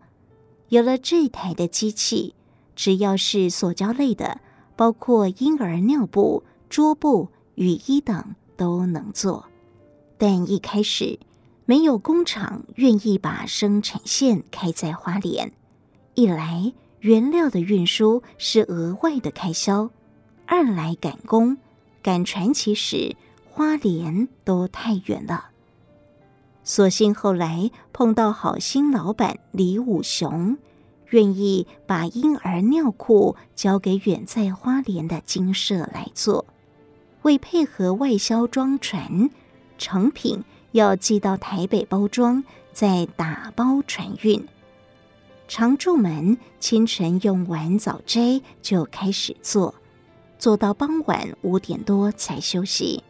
[0.70, 2.36] 有了这台的机器，
[2.76, 4.42] 只要是塑胶类的，
[4.76, 9.46] 包括婴儿尿布、桌布、雨衣等都能做。
[10.18, 11.20] 但一开始
[11.66, 15.54] 没有工厂愿意把生产线开在花莲。
[16.16, 19.90] 一来原料的运输是额外的开销，
[20.46, 21.58] 二来赶工
[22.02, 23.16] 赶传奇时
[23.50, 25.52] 花莲都太远了。
[26.68, 30.58] 所幸后来碰到好心老板李武雄，
[31.12, 36.46] 愿意把婴儿尿裤交给远在花莲的精舍来做，
[37.22, 39.30] 为配合外销装船，
[39.78, 44.46] 成品要寄到台北包装，再打包船运。
[45.48, 49.74] 常住门清晨用完早斋就开始做，
[50.38, 53.02] 做到傍晚五点多才休息。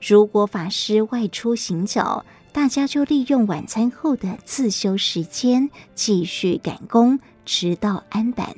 [0.00, 2.24] 如果法师外出行脚，
[2.54, 8.54] 大家就利用晚餐后的自修时间继续赶工，直到安板。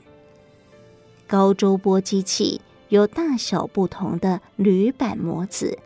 [1.26, 5.78] 高周波机器有大小不同的铝板模子，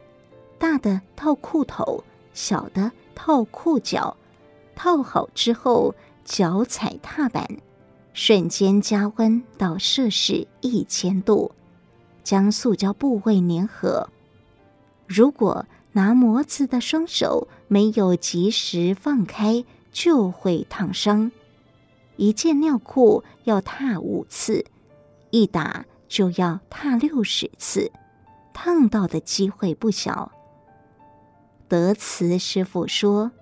[0.59, 2.03] 大的套裤头，
[2.35, 4.17] 小的套裤脚，
[4.75, 5.95] 套好之后。
[6.23, 7.49] 脚踩踏板，
[8.13, 11.51] 瞬间加温到摄氏一千度，
[12.23, 14.09] 将塑胶部位粘合。
[15.09, 21.31] 如果拿模子的双手没有及时放开，就会烫伤。
[22.17, 24.65] 一件尿裤要踏五次，
[25.31, 27.91] 一打就要踏六十次，
[28.53, 30.31] 烫到的机会不小。
[31.69, 33.33] 德慈师傅说。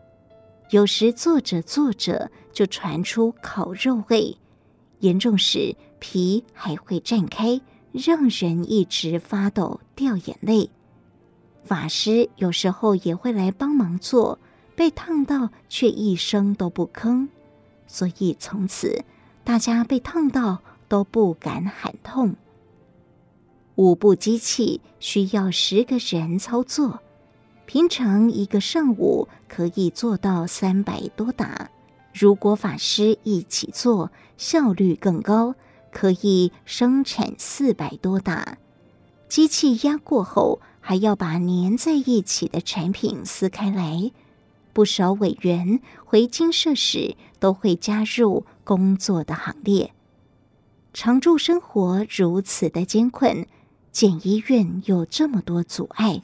[0.71, 4.37] 有时坐着坐着就传出烤肉味，
[4.99, 10.69] 严重时皮还会绽开，让人一直发抖、掉眼泪。
[11.69, 14.39] 法师有时候也会来帮忙做，
[14.75, 17.29] 被烫到却一声都不吭，
[17.87, 19.05] 所以从此
[19.45, 22.37] 大家被烫到都不敢喊痛。
[23.75, 27.01] 五部机器需要十个人操作。
[27.67, 31.71] 平常一个上午可以做到三百多打，
[32.15, 35.55] 如果法师一起做，效率更高，
[35.93, 38.57] 可以生产四百多打。
[39.29, 44.11] 机器压过后，还要把粘在一起的产品撕开来。
[44.72, 49.92] 不少委员回精舍时，都会加入工作的行列。
[50.94, 53.46] 常住生活如此的艰困，
[53.92, 56.22] 建医院有这么多阻碍。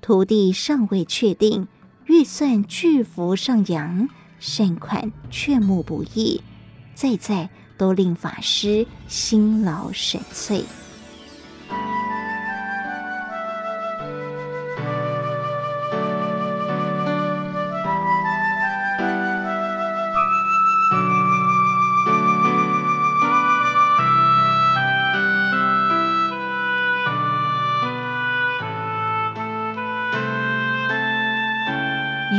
[0.00, 1.68] 土地尚未确定，
[2.06, 4.08] 预算巨幅上扬，
[4.40, 6.40] 善款劝募不易，
[6.94, 10.62] 再再都令法师辛劳神瘁。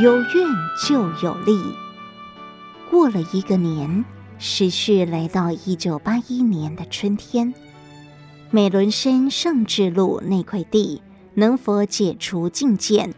[0.06, 0.48] 有愿
[0.86, 1.60] 就有利。
[2.88, 4.04] 过了一个年，
[4.38, 7.52] 时序来到一九八一年的春天，
[8.52, 11.02] 美仑山上志路那块地
[11.34, 13.12] 能否解除禁建？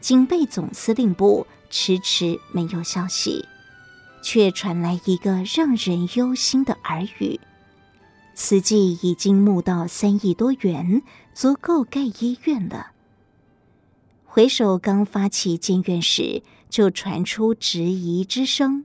[0.00, 3.44] 警备总司令部迟迟没有消息，
[4.22, 7.38] 却传来一个让人忧心的耳语：
[8.34, 11.02] 慈济已经募到三亿多元，
[11.34, 12.92] 足够盖医院了。
[14.32, 18.84] 回首刚发起建院时，就传出质疑之声。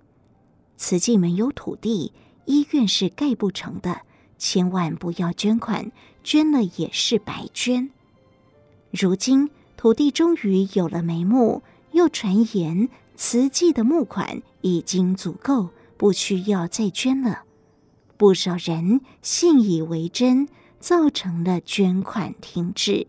[0.75, 2.13] 慈济没有土地，
[2.45, 4.01] 医院是盖不成的，
[4.39, 5.91] 千万不要捐款，
[6.23, 7.91] 捐了也是白捐。
[8.89, 17.43] 如今土地终于有了眉目，又传言慈济的募款已经足够，不需要再捐了。
[18.17, 23.05] 不少人信以为真，造成了捐款停滞。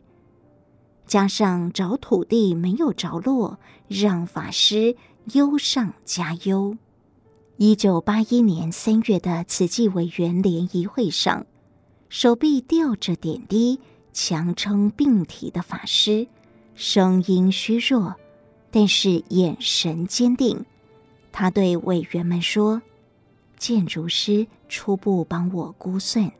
[1.06, 4.96] 加上找土地没有着落，让法师
[5.34, 6.76] 忧上加忧。
[7.58, 11.46] 一九八一年三月的慈济委员联谊会上，
[12.08, 13.80] 手臂吊着点滴、
[14.12, 16.26] 强撑病体的法师，
[16.74, 18.16] 声音虚弱，
[18.70, 20.66] 但是眼神坚定。
[21.30, 22.82] 他对委员们说
[23.56, 26.32] ：“建筑师初步帮我估算，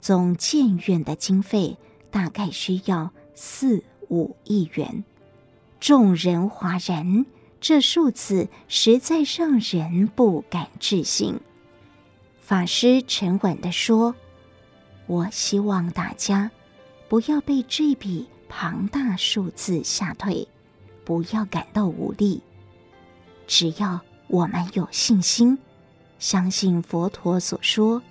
[0.00, 1.78] 总建院的经费
[2.10, 5.04] 大概需要。”四五亿元，
[5.78, 7.24] 众人哗然，
[7.60, 11.38] 这数字实在让人不敢置信。
[12.40, 14.16] 法师沉稳地说
[15.06, 16.50] ：“我希望大家
[17.08, 20.48] 不要被这笔庞大数字吓退，
[21.04, 22.42] 不要感到无力。
[23.46, 25.56] 只要我们有信心，
[26.18, 28.02] 相信佛陀所说：‘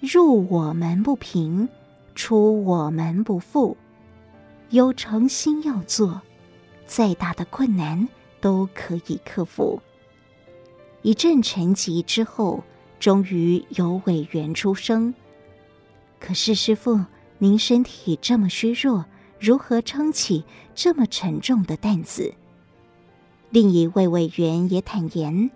[0.00, 1.68] 入我门不平，
[2.14, 3.76] 出我门不富。’”
[4.70, 6.20] 有诚心要做，
[6.86, 8.08] 再大的困难
[8.40, 9.80] 都可以克服。
[11.02, 12.64] 一阵沉寂之后，
[12.98, 15.14] 终于有委员出声
[16.18, 17.04] ：“可是师傅，
[17.38, 19.04] 您身体这么虚弱，
[19.38, 20.44] 如何撑起
[20.74, 22.34] 这么沉重的担子？”
[23.50, 25.48] 另一位委员也坦言：“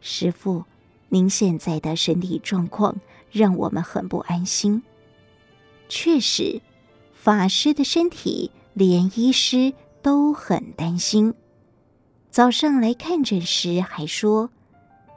[0.00, 0.64] 师傅，
[1.10, 3.00] 您现在的身体状况
[3.30, 4.82] 让我们很不安心。”
[5.88, 6.60] 确实。
[7.28, 11.34] 法师的身体，连医师都很担心。
[12.30, 14.48] 早上来看诊时还说，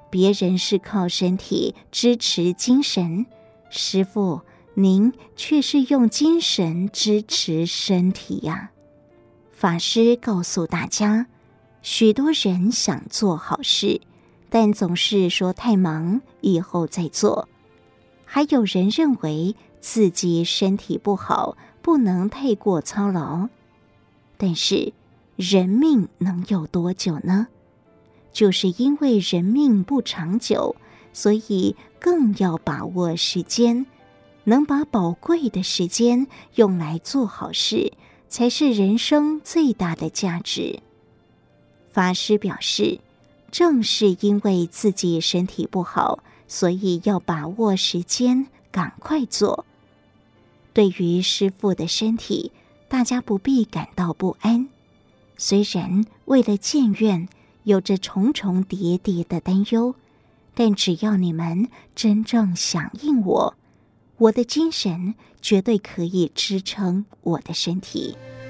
[0.09, 3.26] 别人是靠身体支持精神，
[3.70, 4.41] 师傅
[4.74, 8.72] 您却是用精神支持身体呀。
[9.53, 11.28] 法师告诉大家，
[11.82, 14.01] 许多人想做好事，
[14.49, 17.47] 但总是说太忙，以后再做。
[18.26, 21.55] 还有人认为自己身体不好。
[21.82, 23.50] 不能太过操劳，
[24.38, 24.94] 但是
[25.36, 27.48] 人命能有多久呢？
[28.32, 30.76] 就是因为人命不长久，
[31.12, 33.86] 所以更要把握时间，
[34.46, 37.92] 能把宝贵的时间用来做好事，
[38.30, 40.80] 才是人生最大的价值。
[41.92, 43.00] 法师表示，
[43.52, 49.66] 正是因为自己身体不好，所以要把握时间，赶快做。
[50.74, 52.52] 对于师父的身体，
[52.88, 54.70] 大家不必感到不安。
[55.38, 57.28] 虽然为了建院
[57.64, 59.96] 有着重重叠叠的担忧，
[60.54, 63.56] 但只要你们真正响应我，
[64.18, 68.18] 我的精神绝对可以支撑我的身体。《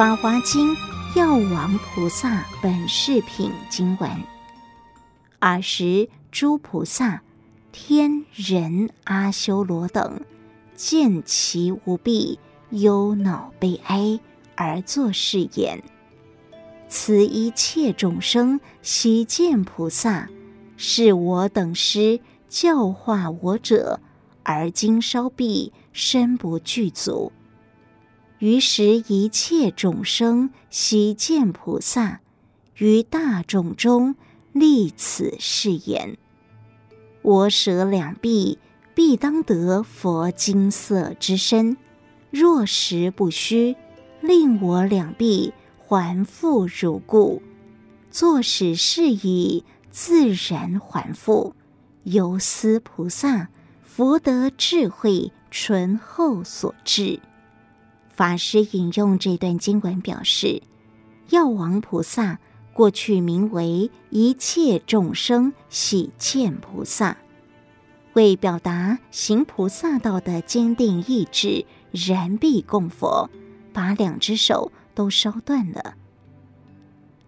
[0.00, 0.74] 法华经》
[1.14, 4.10] 药王菩萨本事品经文：
[5.40, 7.20] 尔时诸菩萨、
[7.70, 10.22] 天人阿修罗等，
[10.74, 12.38] 见其无臂，
[12.70, 14.18] 忧恼悲哀，
[14.54, 15.82] 而作是言：
[16.88, 20.30] 此一切众生悉见菩萨，
[20.78, 24.00] 是我等师教化我者，
[24.44, 27.30] 而今稍臂，身不具足。
[28.40, 32.20] 于时一切众生悉见菩萨，
[32.78, 34.16] 于大众中
[34.52, 36.16] 立此誓言：
[37.20, 38.58] 我舍两臂，
[38.94, 41.76] 必当得佛金色之身。
[42.30, 43.76] 若实不虚，
[44.22, 47.42] 令我两臂还复如故。
[48.10, 51.54] 作使是已，自然还复。
[52.04, 53.50] 犹思菩萨
[53.82, 57.20] 福德智慧醇厚所致。
[58.20, 60.62] 法师引用这段经文表示，
[61.30, 62.38] 药王菩萨
[62.74, 67.16] 过去名为一切众生喜见菩萨，
[68.12, 73.30] 为表达行菩萨道的坚定意志，燃臂供佛，
[73.72, 75.94] 把两只手都烧断了。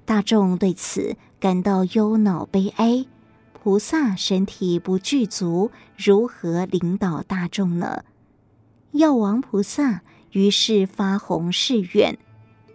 [0.05, 3.07] 大众对此感到忧恼悲哀，
[3.55, 8.05] 菩萨身体不具足，如何领导大众呢？
[8.91, 10.03] 药王菩萨。
[10.33, 12.19] 于是发弘誓愿：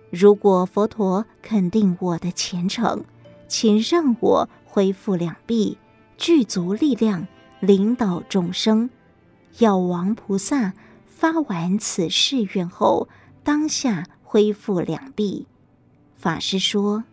[0.10, 3.04] 如果佛陀肯定我的虔诚，
[3.48, 5.78] 请让我恢复两臂，
[6.18, 7.28] 具足力量，
[7.60, 8.90] 领导众生。
[9.58, 10.74] 药王菩萨
[11.06, 13.10] 发完此誓愿后，
[13.44, 15.48] 当下恢复两臂。
[16.16, 17.04] 法师说，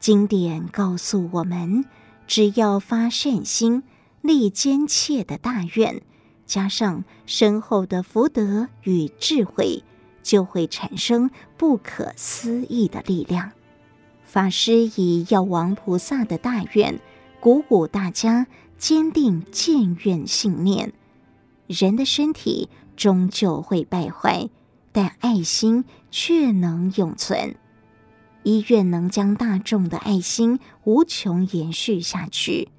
[0.00, 1.84] 经典告诉我们，
[2.26, 3.82] 只要发善心，
[4.22, 6.00] 立坚切的大愿，
[6.48, 9.84] 加上深厚的福德与智慧，
[10.22, 13.52] 就会产生不可思议的力量。
[14.24, 16.98] 法师以药王菩萨的大愿，
[17.38, 18.46] 鼓舞大家
[18.78, 20.92] 坚定建愿信念。
[21.66, 24.48] 人的身体终究会败坏，
[24.90, 27.56] 但爱心却能永存。
[28.42, 32.70] 医院能将大众的爱心无穷延续下去。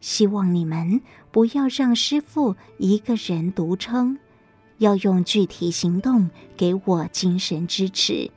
[0.00, 1.00] 希望你们
[1.36, 4.16] 不要让师父一个人独撑，
[4.78, 8.30] 要用具体行动给我精神支持。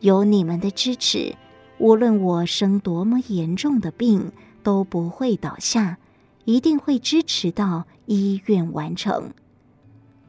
[0.00, 1.34] 有你们的支持，
[1.78, 4.30] 无论我生多么严重的病，
[4.62, 5.96] 都不会倒下。
[6.44, 9.32] 一定会支持到医院完成。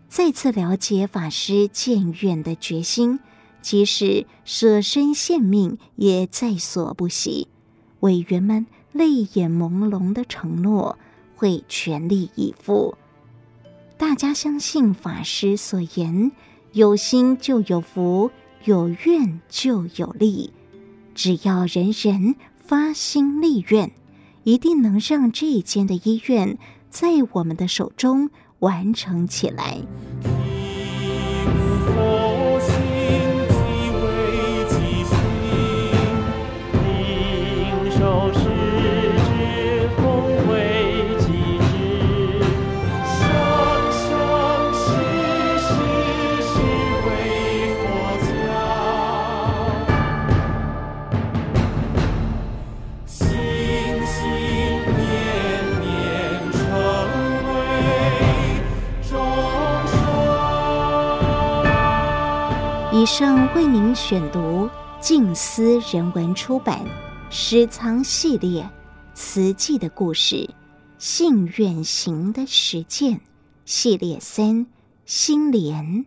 [0.08, 3.20] 再次了解法师建院的决心，
[3.62, 7.50] 即使舍身献命也在所不惜。
[8.00, 10.98] 委员们泪眼朦胧的承诺，
[11.40, 12.98] 会全力以赴。
[13.98, 16.32] 大家相信法师所言：
[16.74, 18.30] 有心就有福，
[18.66, 20.52] 有愿就有利。
[21.16, 22.36] 只要人人
[22.66, 23.92] 发心立愿。
[24.46, 26.58] 一定能让这间的医院
[26.90, 29.78] 在我们的手中完成起来。
[63.10, 64.70] 上为您选读
[65.02, 66.80] 静思人文出版
[67.32, 68.62] 《诗藏系列》
[69.16, 70.48] 词记的故事，
[71.00, 73.20] 信远行的实践
[73.66, 74.68] 系列三
[75.08, 76.06] 心莲，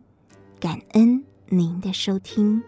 [0.61, 2.63] 感恩您的收听。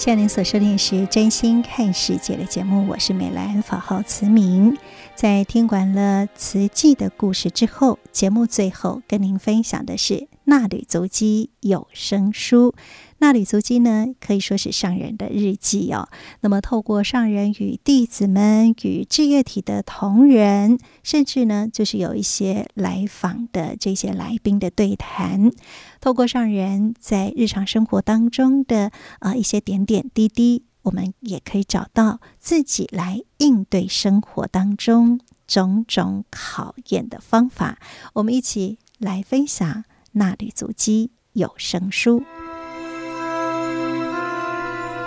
[0.00, 4.74] 向您所收听的是《真心看世界》的节目，我是美兰，法号慈明。
[5.14, 12.72] 在听完了慈济的故事之后，节目最后跟您分享的是《纳履足迹有声书》。
[13.20, 16.08] 衲履足迹呢，可以说是上人的日记哦。
[16.40, 25.52] 那么，透过上人与弟子们、与志乐体的同仁，甚至呢，就是有一些来访的这些来宾的对谈，
[26.00, 37.78] 透过上人在日常生活当中的啊、一些点点滴滴，我们也可以找到自己来应对生活当中种种考验的方法。
[38.14, 39.84] 我们一起来分享
[40.18, 42.20] 《衲履足迹有声书》。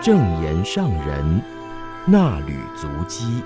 [0.03, 1.41] 正言上人
[2.05, 3.41] 那履足迹，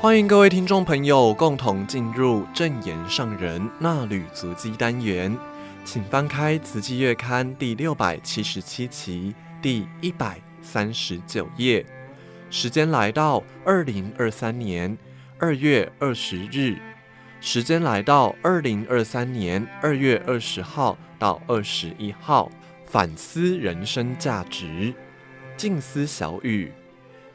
[0.00, 5.36] 欢迎各位听众朋友共同进入正言上人那履足迹单元，
[5.84, 11.84] 请翻开《慈济月刊》第六百七十七期第一百三十九页，
[12.48, 14.96] 时间来到二零二三年
[15.38, 16.78] 二月二十日，
[17.42, 22.50] 时间来到二零二三年二月二十号到二十一号。
[22.88, 24.94] 反思人生价值，
[25.58, 26.72] 静思小语：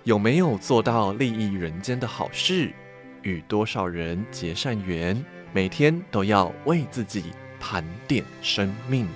[0.03, 2.73] 有没有做到利益人间的好事？
[3.21, 5.23] 与多少人结善缘？
[5.53, 7.25] 每天都要为自己
[7.59, 9.07] 盘点生命。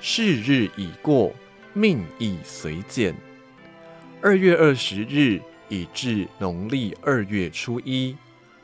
[0.00, 1.32] 是日已过，
[1.72, 3.14] 命亦随减。
[4.20, 8.16] 二月二十日已至农历二月初一，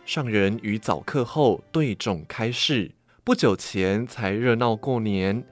[0.04, 2.90] 上人于早课后对众开示：
[3.22, 5.44] 不久前才热闹过年。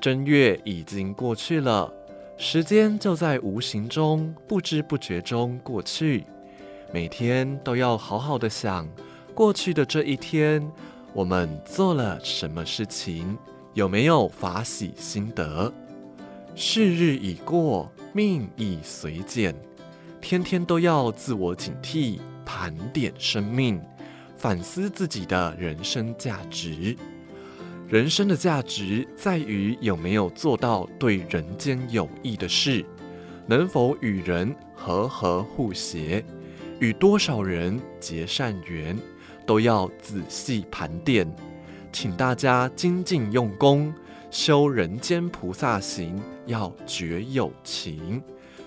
[0.00, 1.92] 正月已经过去了，
[2.36, 6.24] 时间就在无形中、不知不觉中过去。
[6.92, 8.88] 每天都要好好的想，
[9.34, 10.64] 过去的这一天，
[11.12, 13.36] 我们做了什么事情，
[13.74, 15.72] 有没有法喜心得？
[16.54, 19.52] 是日已过，命已随减，
[20.20, 23.82] 天天都要自我警惕，盘点生命，
[24.36, 26.96] 反思自己的人生价值。
[27.88, 32.84] 人生的价值在于有没有做到对人间有益的事，
[33.46, 36.22] 能否与人和和互协，
[36.80, 38.94] 与多少人结善缘，
[39.46, 41.26] 都要仔细盘点。
[41.90, 43.90] 请大家精进用功，
[44.30, 48.22] 修人间菩萨行，要觉有情，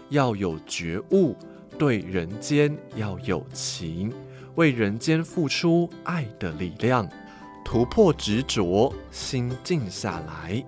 [0.09, 1.35] 要有觉悟，
[1.77, 4.11] 对人间要有情，
[4.55, 7.07] 为人间付出爱的力量，
[7.71, 10.61] 突破执着，心静下来。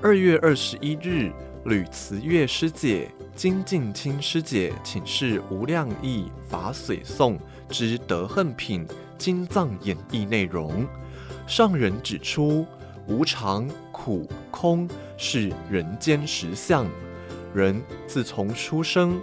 [0.00, 1.32] 二月二十一日，
[1.64, 7.36] 吕慈月师姐、金静清师姐请示无量义法髓颂
[7.68, 8.86] 之德恨品
[9.18, 10.86] 经藏演义内容。
[11.48, 12.64] 上人指出，
[13.08, 16.86] 无常、苦、空是人间实相。
[17.52, 19.20] 人自从出生，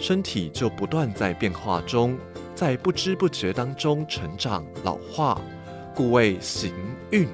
[0.00, 2.16] 身体就不断在变化中，
[2.54, 5.38] 在不知不觉当中成长老化，
[5.96, 6.74] 故谓行
[7.10, 7.26] 运。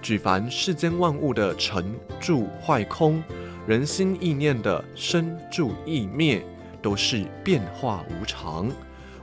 [0.00, 3.20] 举凡世间万物的成住坏空，
[3.66, 6.40] 人心意念的生住异灭，
[6.80, 8.70] 都是变化无常。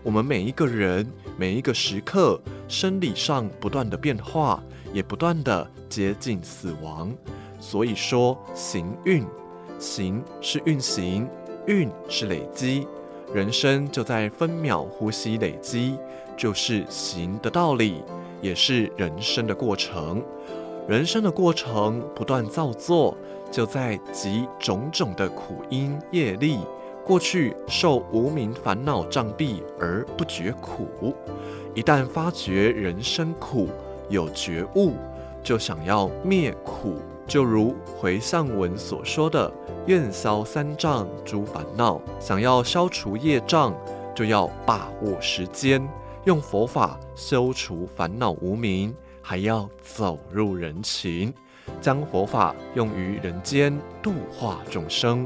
[0.04, 2.38] 我们每一个人，每一个时刻，
[2.68, 4.62] 生理上不断的变化，
[4.92, 7.16] 也不断的接近死亡。
[7.62, 9.26] 所以说，行运，
[9.80, 11.26] 行是运行，
[11.68, 12.86] 运是累积，
[13.34, 15.98] 人生就在分秒呼吸累积，
[16.36, 18.04] 就是行的道理，
[18.42, 20.24] 也是人生的过程。
[20.88, 23.18] 人生的过程不断造作，
[23.52, 26.60] 就在集种种的苦因业力。
[27.06, 31.16] 过去受无明烦恼障蔽而不觉苦，
[31.74, 33.70] 一旦发觉人生苦，
[34.10, 34.94] 有觉悟，
[35.42, 36.96] 就想要灭苦。
[37.26, 39.52] 就如回向文所说的，
[39.86, 43.74] 愿消三障诸烦恼，想要消除业障，
[44.14, 45.86] 就要把握时间，
[46.28, 51.34] 用佛法修除烦恼无明，还要走入人群，
[51.80, 53.74] 将佛法用于人间，
[54.04, 55.26] 度化众生。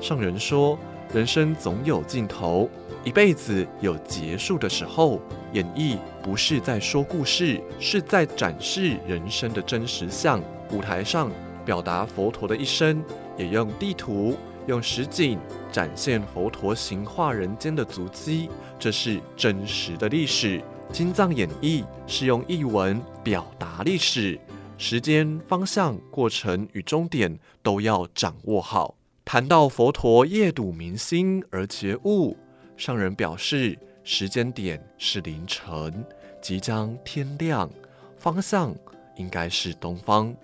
[0.00, 0.78] 上人说。
[1.12, 2.70] 人生总有尽头，
[3.02, 5.20] 一辈子有结束的时候。
[5.52, 10.40] 演绎不是在说故事，是在展示人生的真实相。
[10.70, 11.28] 舞台上
[11.64, 13.02] 表达佛陀的一生，
[13.36, 14.36] 也用地图、
[14.70, 15.36] 用实景
[15.72, 18.48] 展现佛陀行化人间的足迹。
[18.78, 20.62] 这是真实的历史。
[20.92, 24.40] 经藏演绎是用译文表达历史，
[24.78, 28.94] 时间、方向、过程与终点都要掌握好。
[29.24, 32.36] 谈到佛陀夜睹明星而觉悟，
[32.76, 36.04] 上人表示时间点是凌晨，
[36.40, 37.68] 即将天亮，
[38.16, 38.74] 方向
[39.16, 40.34] 应该是东方。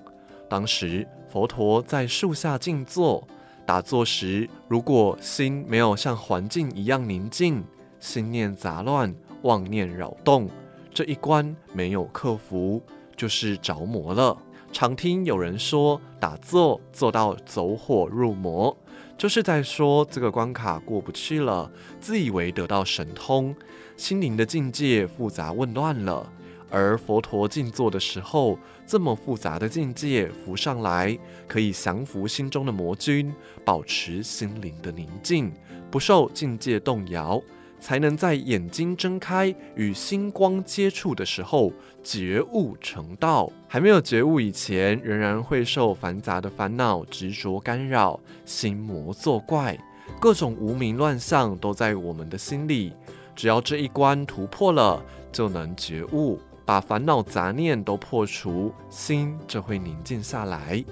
[0.49, 3.27] 当时佛陀在树下静坐，
[3.67, 7.64] 打坐时如果心没有像环境一样宁静，
[7.99, 9.12] 心念杂乱，
[9.43, 10.49] 妄念扰动，
[10.95, 12.81] 这一关没有克服，
[13.17, 14.39] 就是着魔了。
[14.73, 18.77] 常听有人说，打坐做到走火入魔，
[19.19, 21.69] 就是在说这个关卡过不去了，
[22.01, 23.55] 自以为得到神通，
[23.97, 26.31] 心灵的境界复杂混乱了。
[26.69, 31.18] 而佛陀静坐的时候，这么复杂的境界浮上来，
[31.49, 33.34] 可以降服心中的魔君，
[33.64, 35.53] 保持心灵的宁静，
[35.91, 37.43] 不受境界动摇。
[37.78, 41.70] 才能在眼睛睁开与星光接触的时候
[42.03, 43.53] 觉悟成道。
[43.68, 49.78] 还没有觉悟以前，仍然会受繁杂的烦恼执着干扰，心魔作怪，
[50.18, 52.95] 各种无明乱象都在我们的心里。
[53.37, 60.85] 只要这一关突破了，就能觉悟，把烦恼杂念都破除，心就会宁静下来。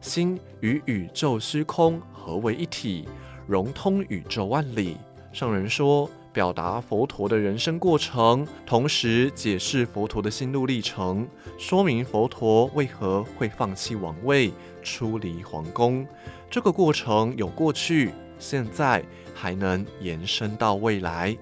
[0.00, 3.08] 心与宇宙虚空合为一体，
[3.48, 4.96] 融通宇宙万里。
[5.32, 6.08] 上人说。
[6.34, 14.52] 表达佛陀的人生过程，同时解释佛陀的心路历程，说明佛陀为何会放弃王位，
[14.82, 16.04] 出离皇宫。
[16.50, 18.10] 这个过程有过去、
[18.40, 21.38] 现在，还能延伸到未来。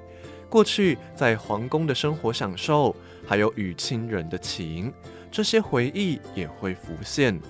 [0.50, 2.94] 过去在皇宫的生活享受，
[3.32, 4.92] 还有与亲人的情，
[5.30, 7.40] 这些回忆也会浮现。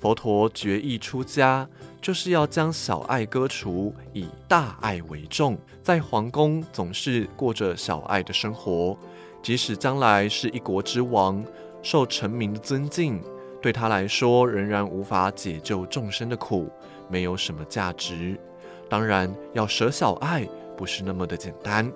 [0.00, 1.68] 佛陀决意出家。
[2.02, 5.56] 就是要将小爱割除，以大爱为重。
[5.82, 8.98] 在皇宫总是过着小爱的生活，
[9.40, 11.44] 即使将来是一国之王，
[11.80, 13.22] 受臣民的尊敬，
[13.62, 16.68] 对他来说仍然无法解救众生的苦，
[17.08, 18.36] 没有什么价值。
[18.88, 21.92] 当然，要舍小爱不是那么的简单。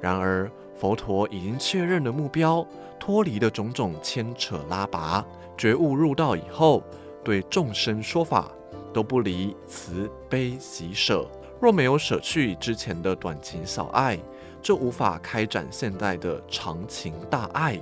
[0.00, 0.50] 然而，
[0.80, 2.66] 佛陀已经确认了目标，
[2.98, 5.22] 脱离了种种牵扯拉拔，
[5.58, 6.82] 觉悟入道以后，
[7.22, 8.50] 对众生说法。
[8.92, 11.24] 都不离慈悲喜舍，
[11.60, 14.18] 若没有舍去之前的短情小爱，
[14.60, 17.80] 就无法开展现在的长情大爱。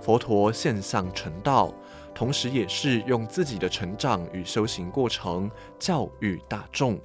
[0.00, 1.72] 佛陀现象成道，
[2.12, 6.98] 同时也是用自己的成长与修行过程教育大众。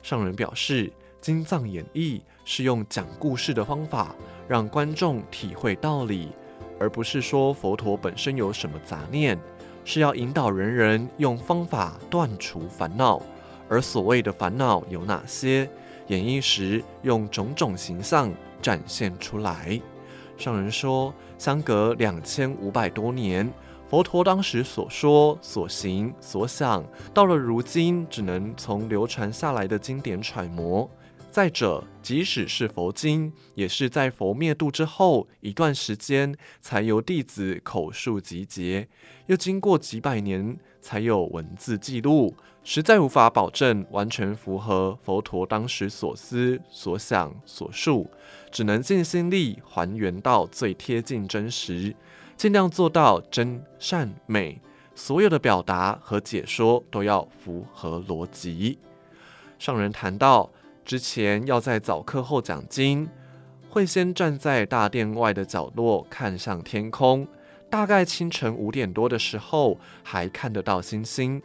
[0.00, 4.14] 上人表示，经藏演义是用讲故事的方法，
[4.48, 6.32] 让观众体会道理，
[6.80, 9.38] 而不是说佛陀本身有什么杂念，
[9.84, 13.22] 是要引导人人用方法断除烦恼。
[13.68, 15.68] 而所谓的烦恼有哪些？
[16.06, 18.32] 演绎时用种种形象
[18.62, 19.78] 展现出来。
[20.38, 23.52] 上人说，相隔两千五百多年，
[23.90, 26.82] 佛陀当时所说、所行、所想，
[27.12, 30.88] 到了如今，只能从流传下来的经典揣摩。
[31.38, 38.88] 再者，即使是佛经，也是在佛灭度之后一段时间，才由弟子口述集结，
[39.26, 42.34] 又经过几百年，才有文字记录。
[42.64, 48.10] 实在无法保证完全符合佛陀当时所思所想所述，
[48.50, 51.94] 只能尽心力还原到最贴近真实，
[52.36, 54.60] 尽量做到真善美，
[54.96, 58.80] 所有的表达和解说都要符合逻辑。
[59.60, 60.50] 上人谈到，
[60.88, 63.06] 之前要在早课后讲经，
[63.68, 67.28] 会先站在大殿外的角落看向天空，
[67.68, 71.42] 大概清晨五点多的时候还看得到星星。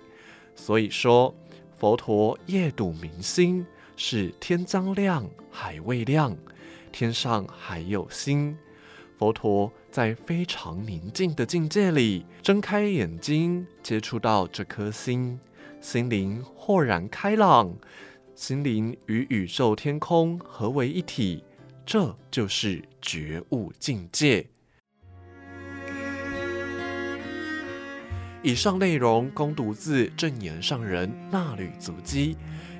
[0.55, 1.35] 所以说，
[1.75, 3.65] 佛陀夜睹明星，
[3.97, 6.37] 是天将亮还未亮，
[6.93, 8.57] 天上还有星。
[9.17, 15.37] 佛陀在非常宁静的境界里，睁开眼睛接触到这颗星，
[15.81, 17.75] 心灵豁然开朗，
[18.35, 21.43] 心灵与宇宙天空合为一体，
[21.85, 24.47] 这就是觉悟境界。
[28.41, 32.35] 以上内容供读自正言上人那履足迹，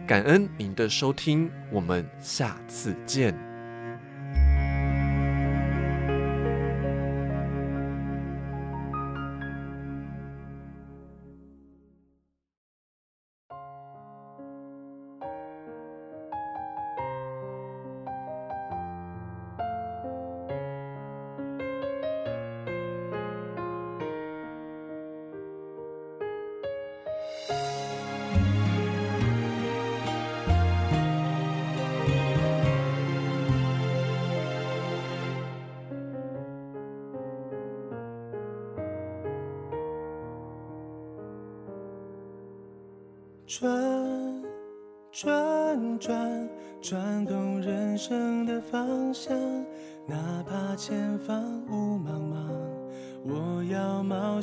[0.07, 3.52] 感恩您的收听，我们下次见。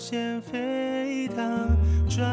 [0.00, 1.36] 要冒险飞一趟。
[2.08, 2.24] 转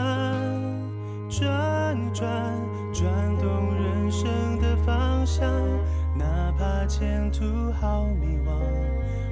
[1.29, 2.55] 转转，
[2.93, 5.45] 转动人生的方向，
[6.17, 6.25] 哪
[6.57, 8.53] 怕前途好迷惘，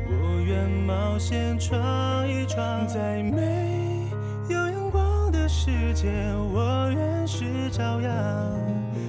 [0.09, 4.09] 我愿冒险闯一闯，在没
[4.49, 6.11] 有阳光的世界，
[6.53, 7.15] 我愿。
[7.27, 8.11] 是朝阳，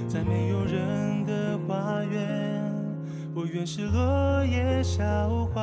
[0.09, 2.62] 在没有人的花园，
[3.35, 5.05] 我愿是落叶小
[5.53, 5.61] 花。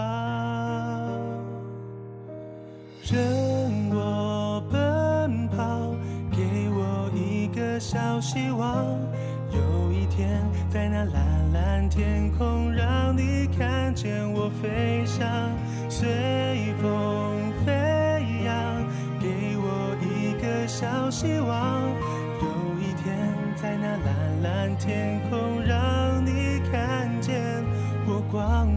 [3.02, 3.43] 人
[11.96, 15.28] 天空，让你看见我飞翔，
[15.88, 17.72] 随风飞
[18.44, 18.84] 扬，
[19.20, 21.84] 给我一个小希望。
[22.42, 22.48] 有
[22.82, 23.16] 一天
[23.56, 27.64] 在那蓝蓝天空，让你看见
[28.08, 28.74] 我光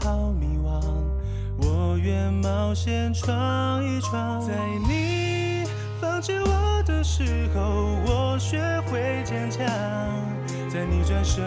[0.00, 0.80] 好迷惘。
[1.56, 4.52] 我愿冒险闯一闯，在
[4.88, 5.64] 你
[6.00, 7.60] 放弃我的时候，
[8.06, 8.58] 我学
[8.90, 9.64] 会坚强；
[10.68, 11.42] 在你转身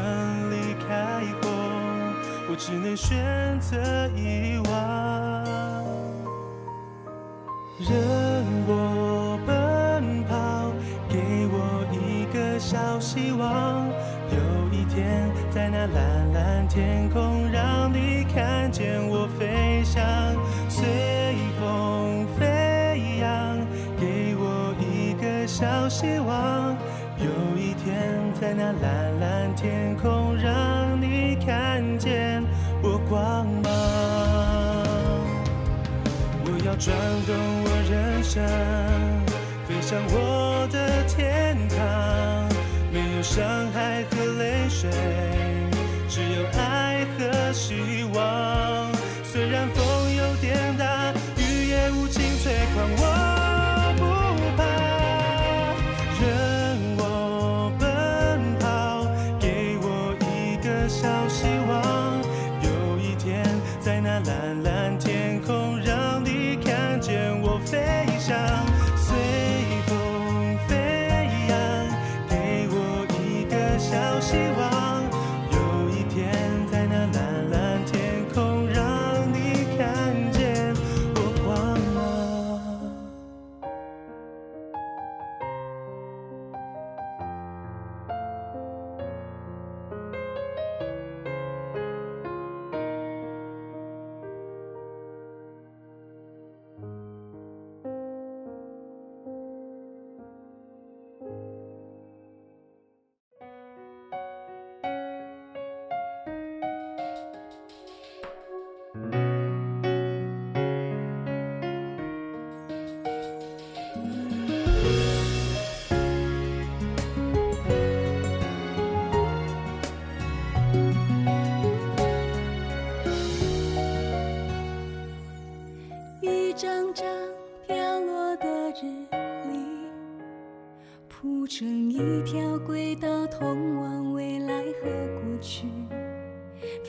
[0.50, 1.50] 离开后，
[2.50, 5.44] 我只能选择遗忘。
[7.80, 10.72] 任我奔跑，
[11.10, 11.20] 给
[11.52, 13.88] 我一个小希望，
[14.32, 14.38] 有
[14.74, 20.00] 一天在那蓝蓝天空，让你看见我飞翔。
[20.70, 20.86] 随
[21.60, 23.58] 风飞扬，
[24.00, 26.78] 给我一个小希望，
[27.18, 32.44] 有一天在那蓝蓝天空，让你看见
[32.84, 33.72] 我光芒。
[36.46, 38.46] 我要转动我人生，
[39.68, 41.78] 飞向我的天堂，
[42.94, 44.92] 没有伤害和泪水。
[46.08, 46.47] 只有
[47.68, 48.67] 希望。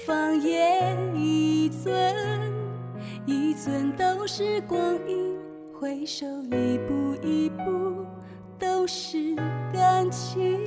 [0.09, 1.95] 方言一寸
[3.27, 5.37] 一寸都是光阴
[5.79, 8.07] 回首一步一步
[8.59, 9.37] 都是
[9.71, 10.59] 感情。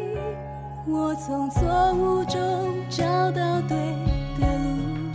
[0.86, 2.40] 我从错误中
[2.88, 3.76] 找到对
[4.40, 5.10] 的路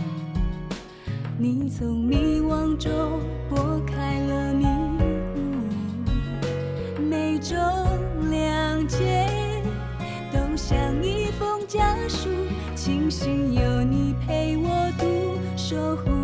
[1.37, 4.65] 你从迷惘中拨开了迷
[5.37, 5.39] 雾
[7.01, 7.57] 每种
[8.29, 9.25] 谅解
[10.33, 12.29] 都像一封家书
[12.75, 14.06] 庆幸有你
[15.67, 16.16] 守护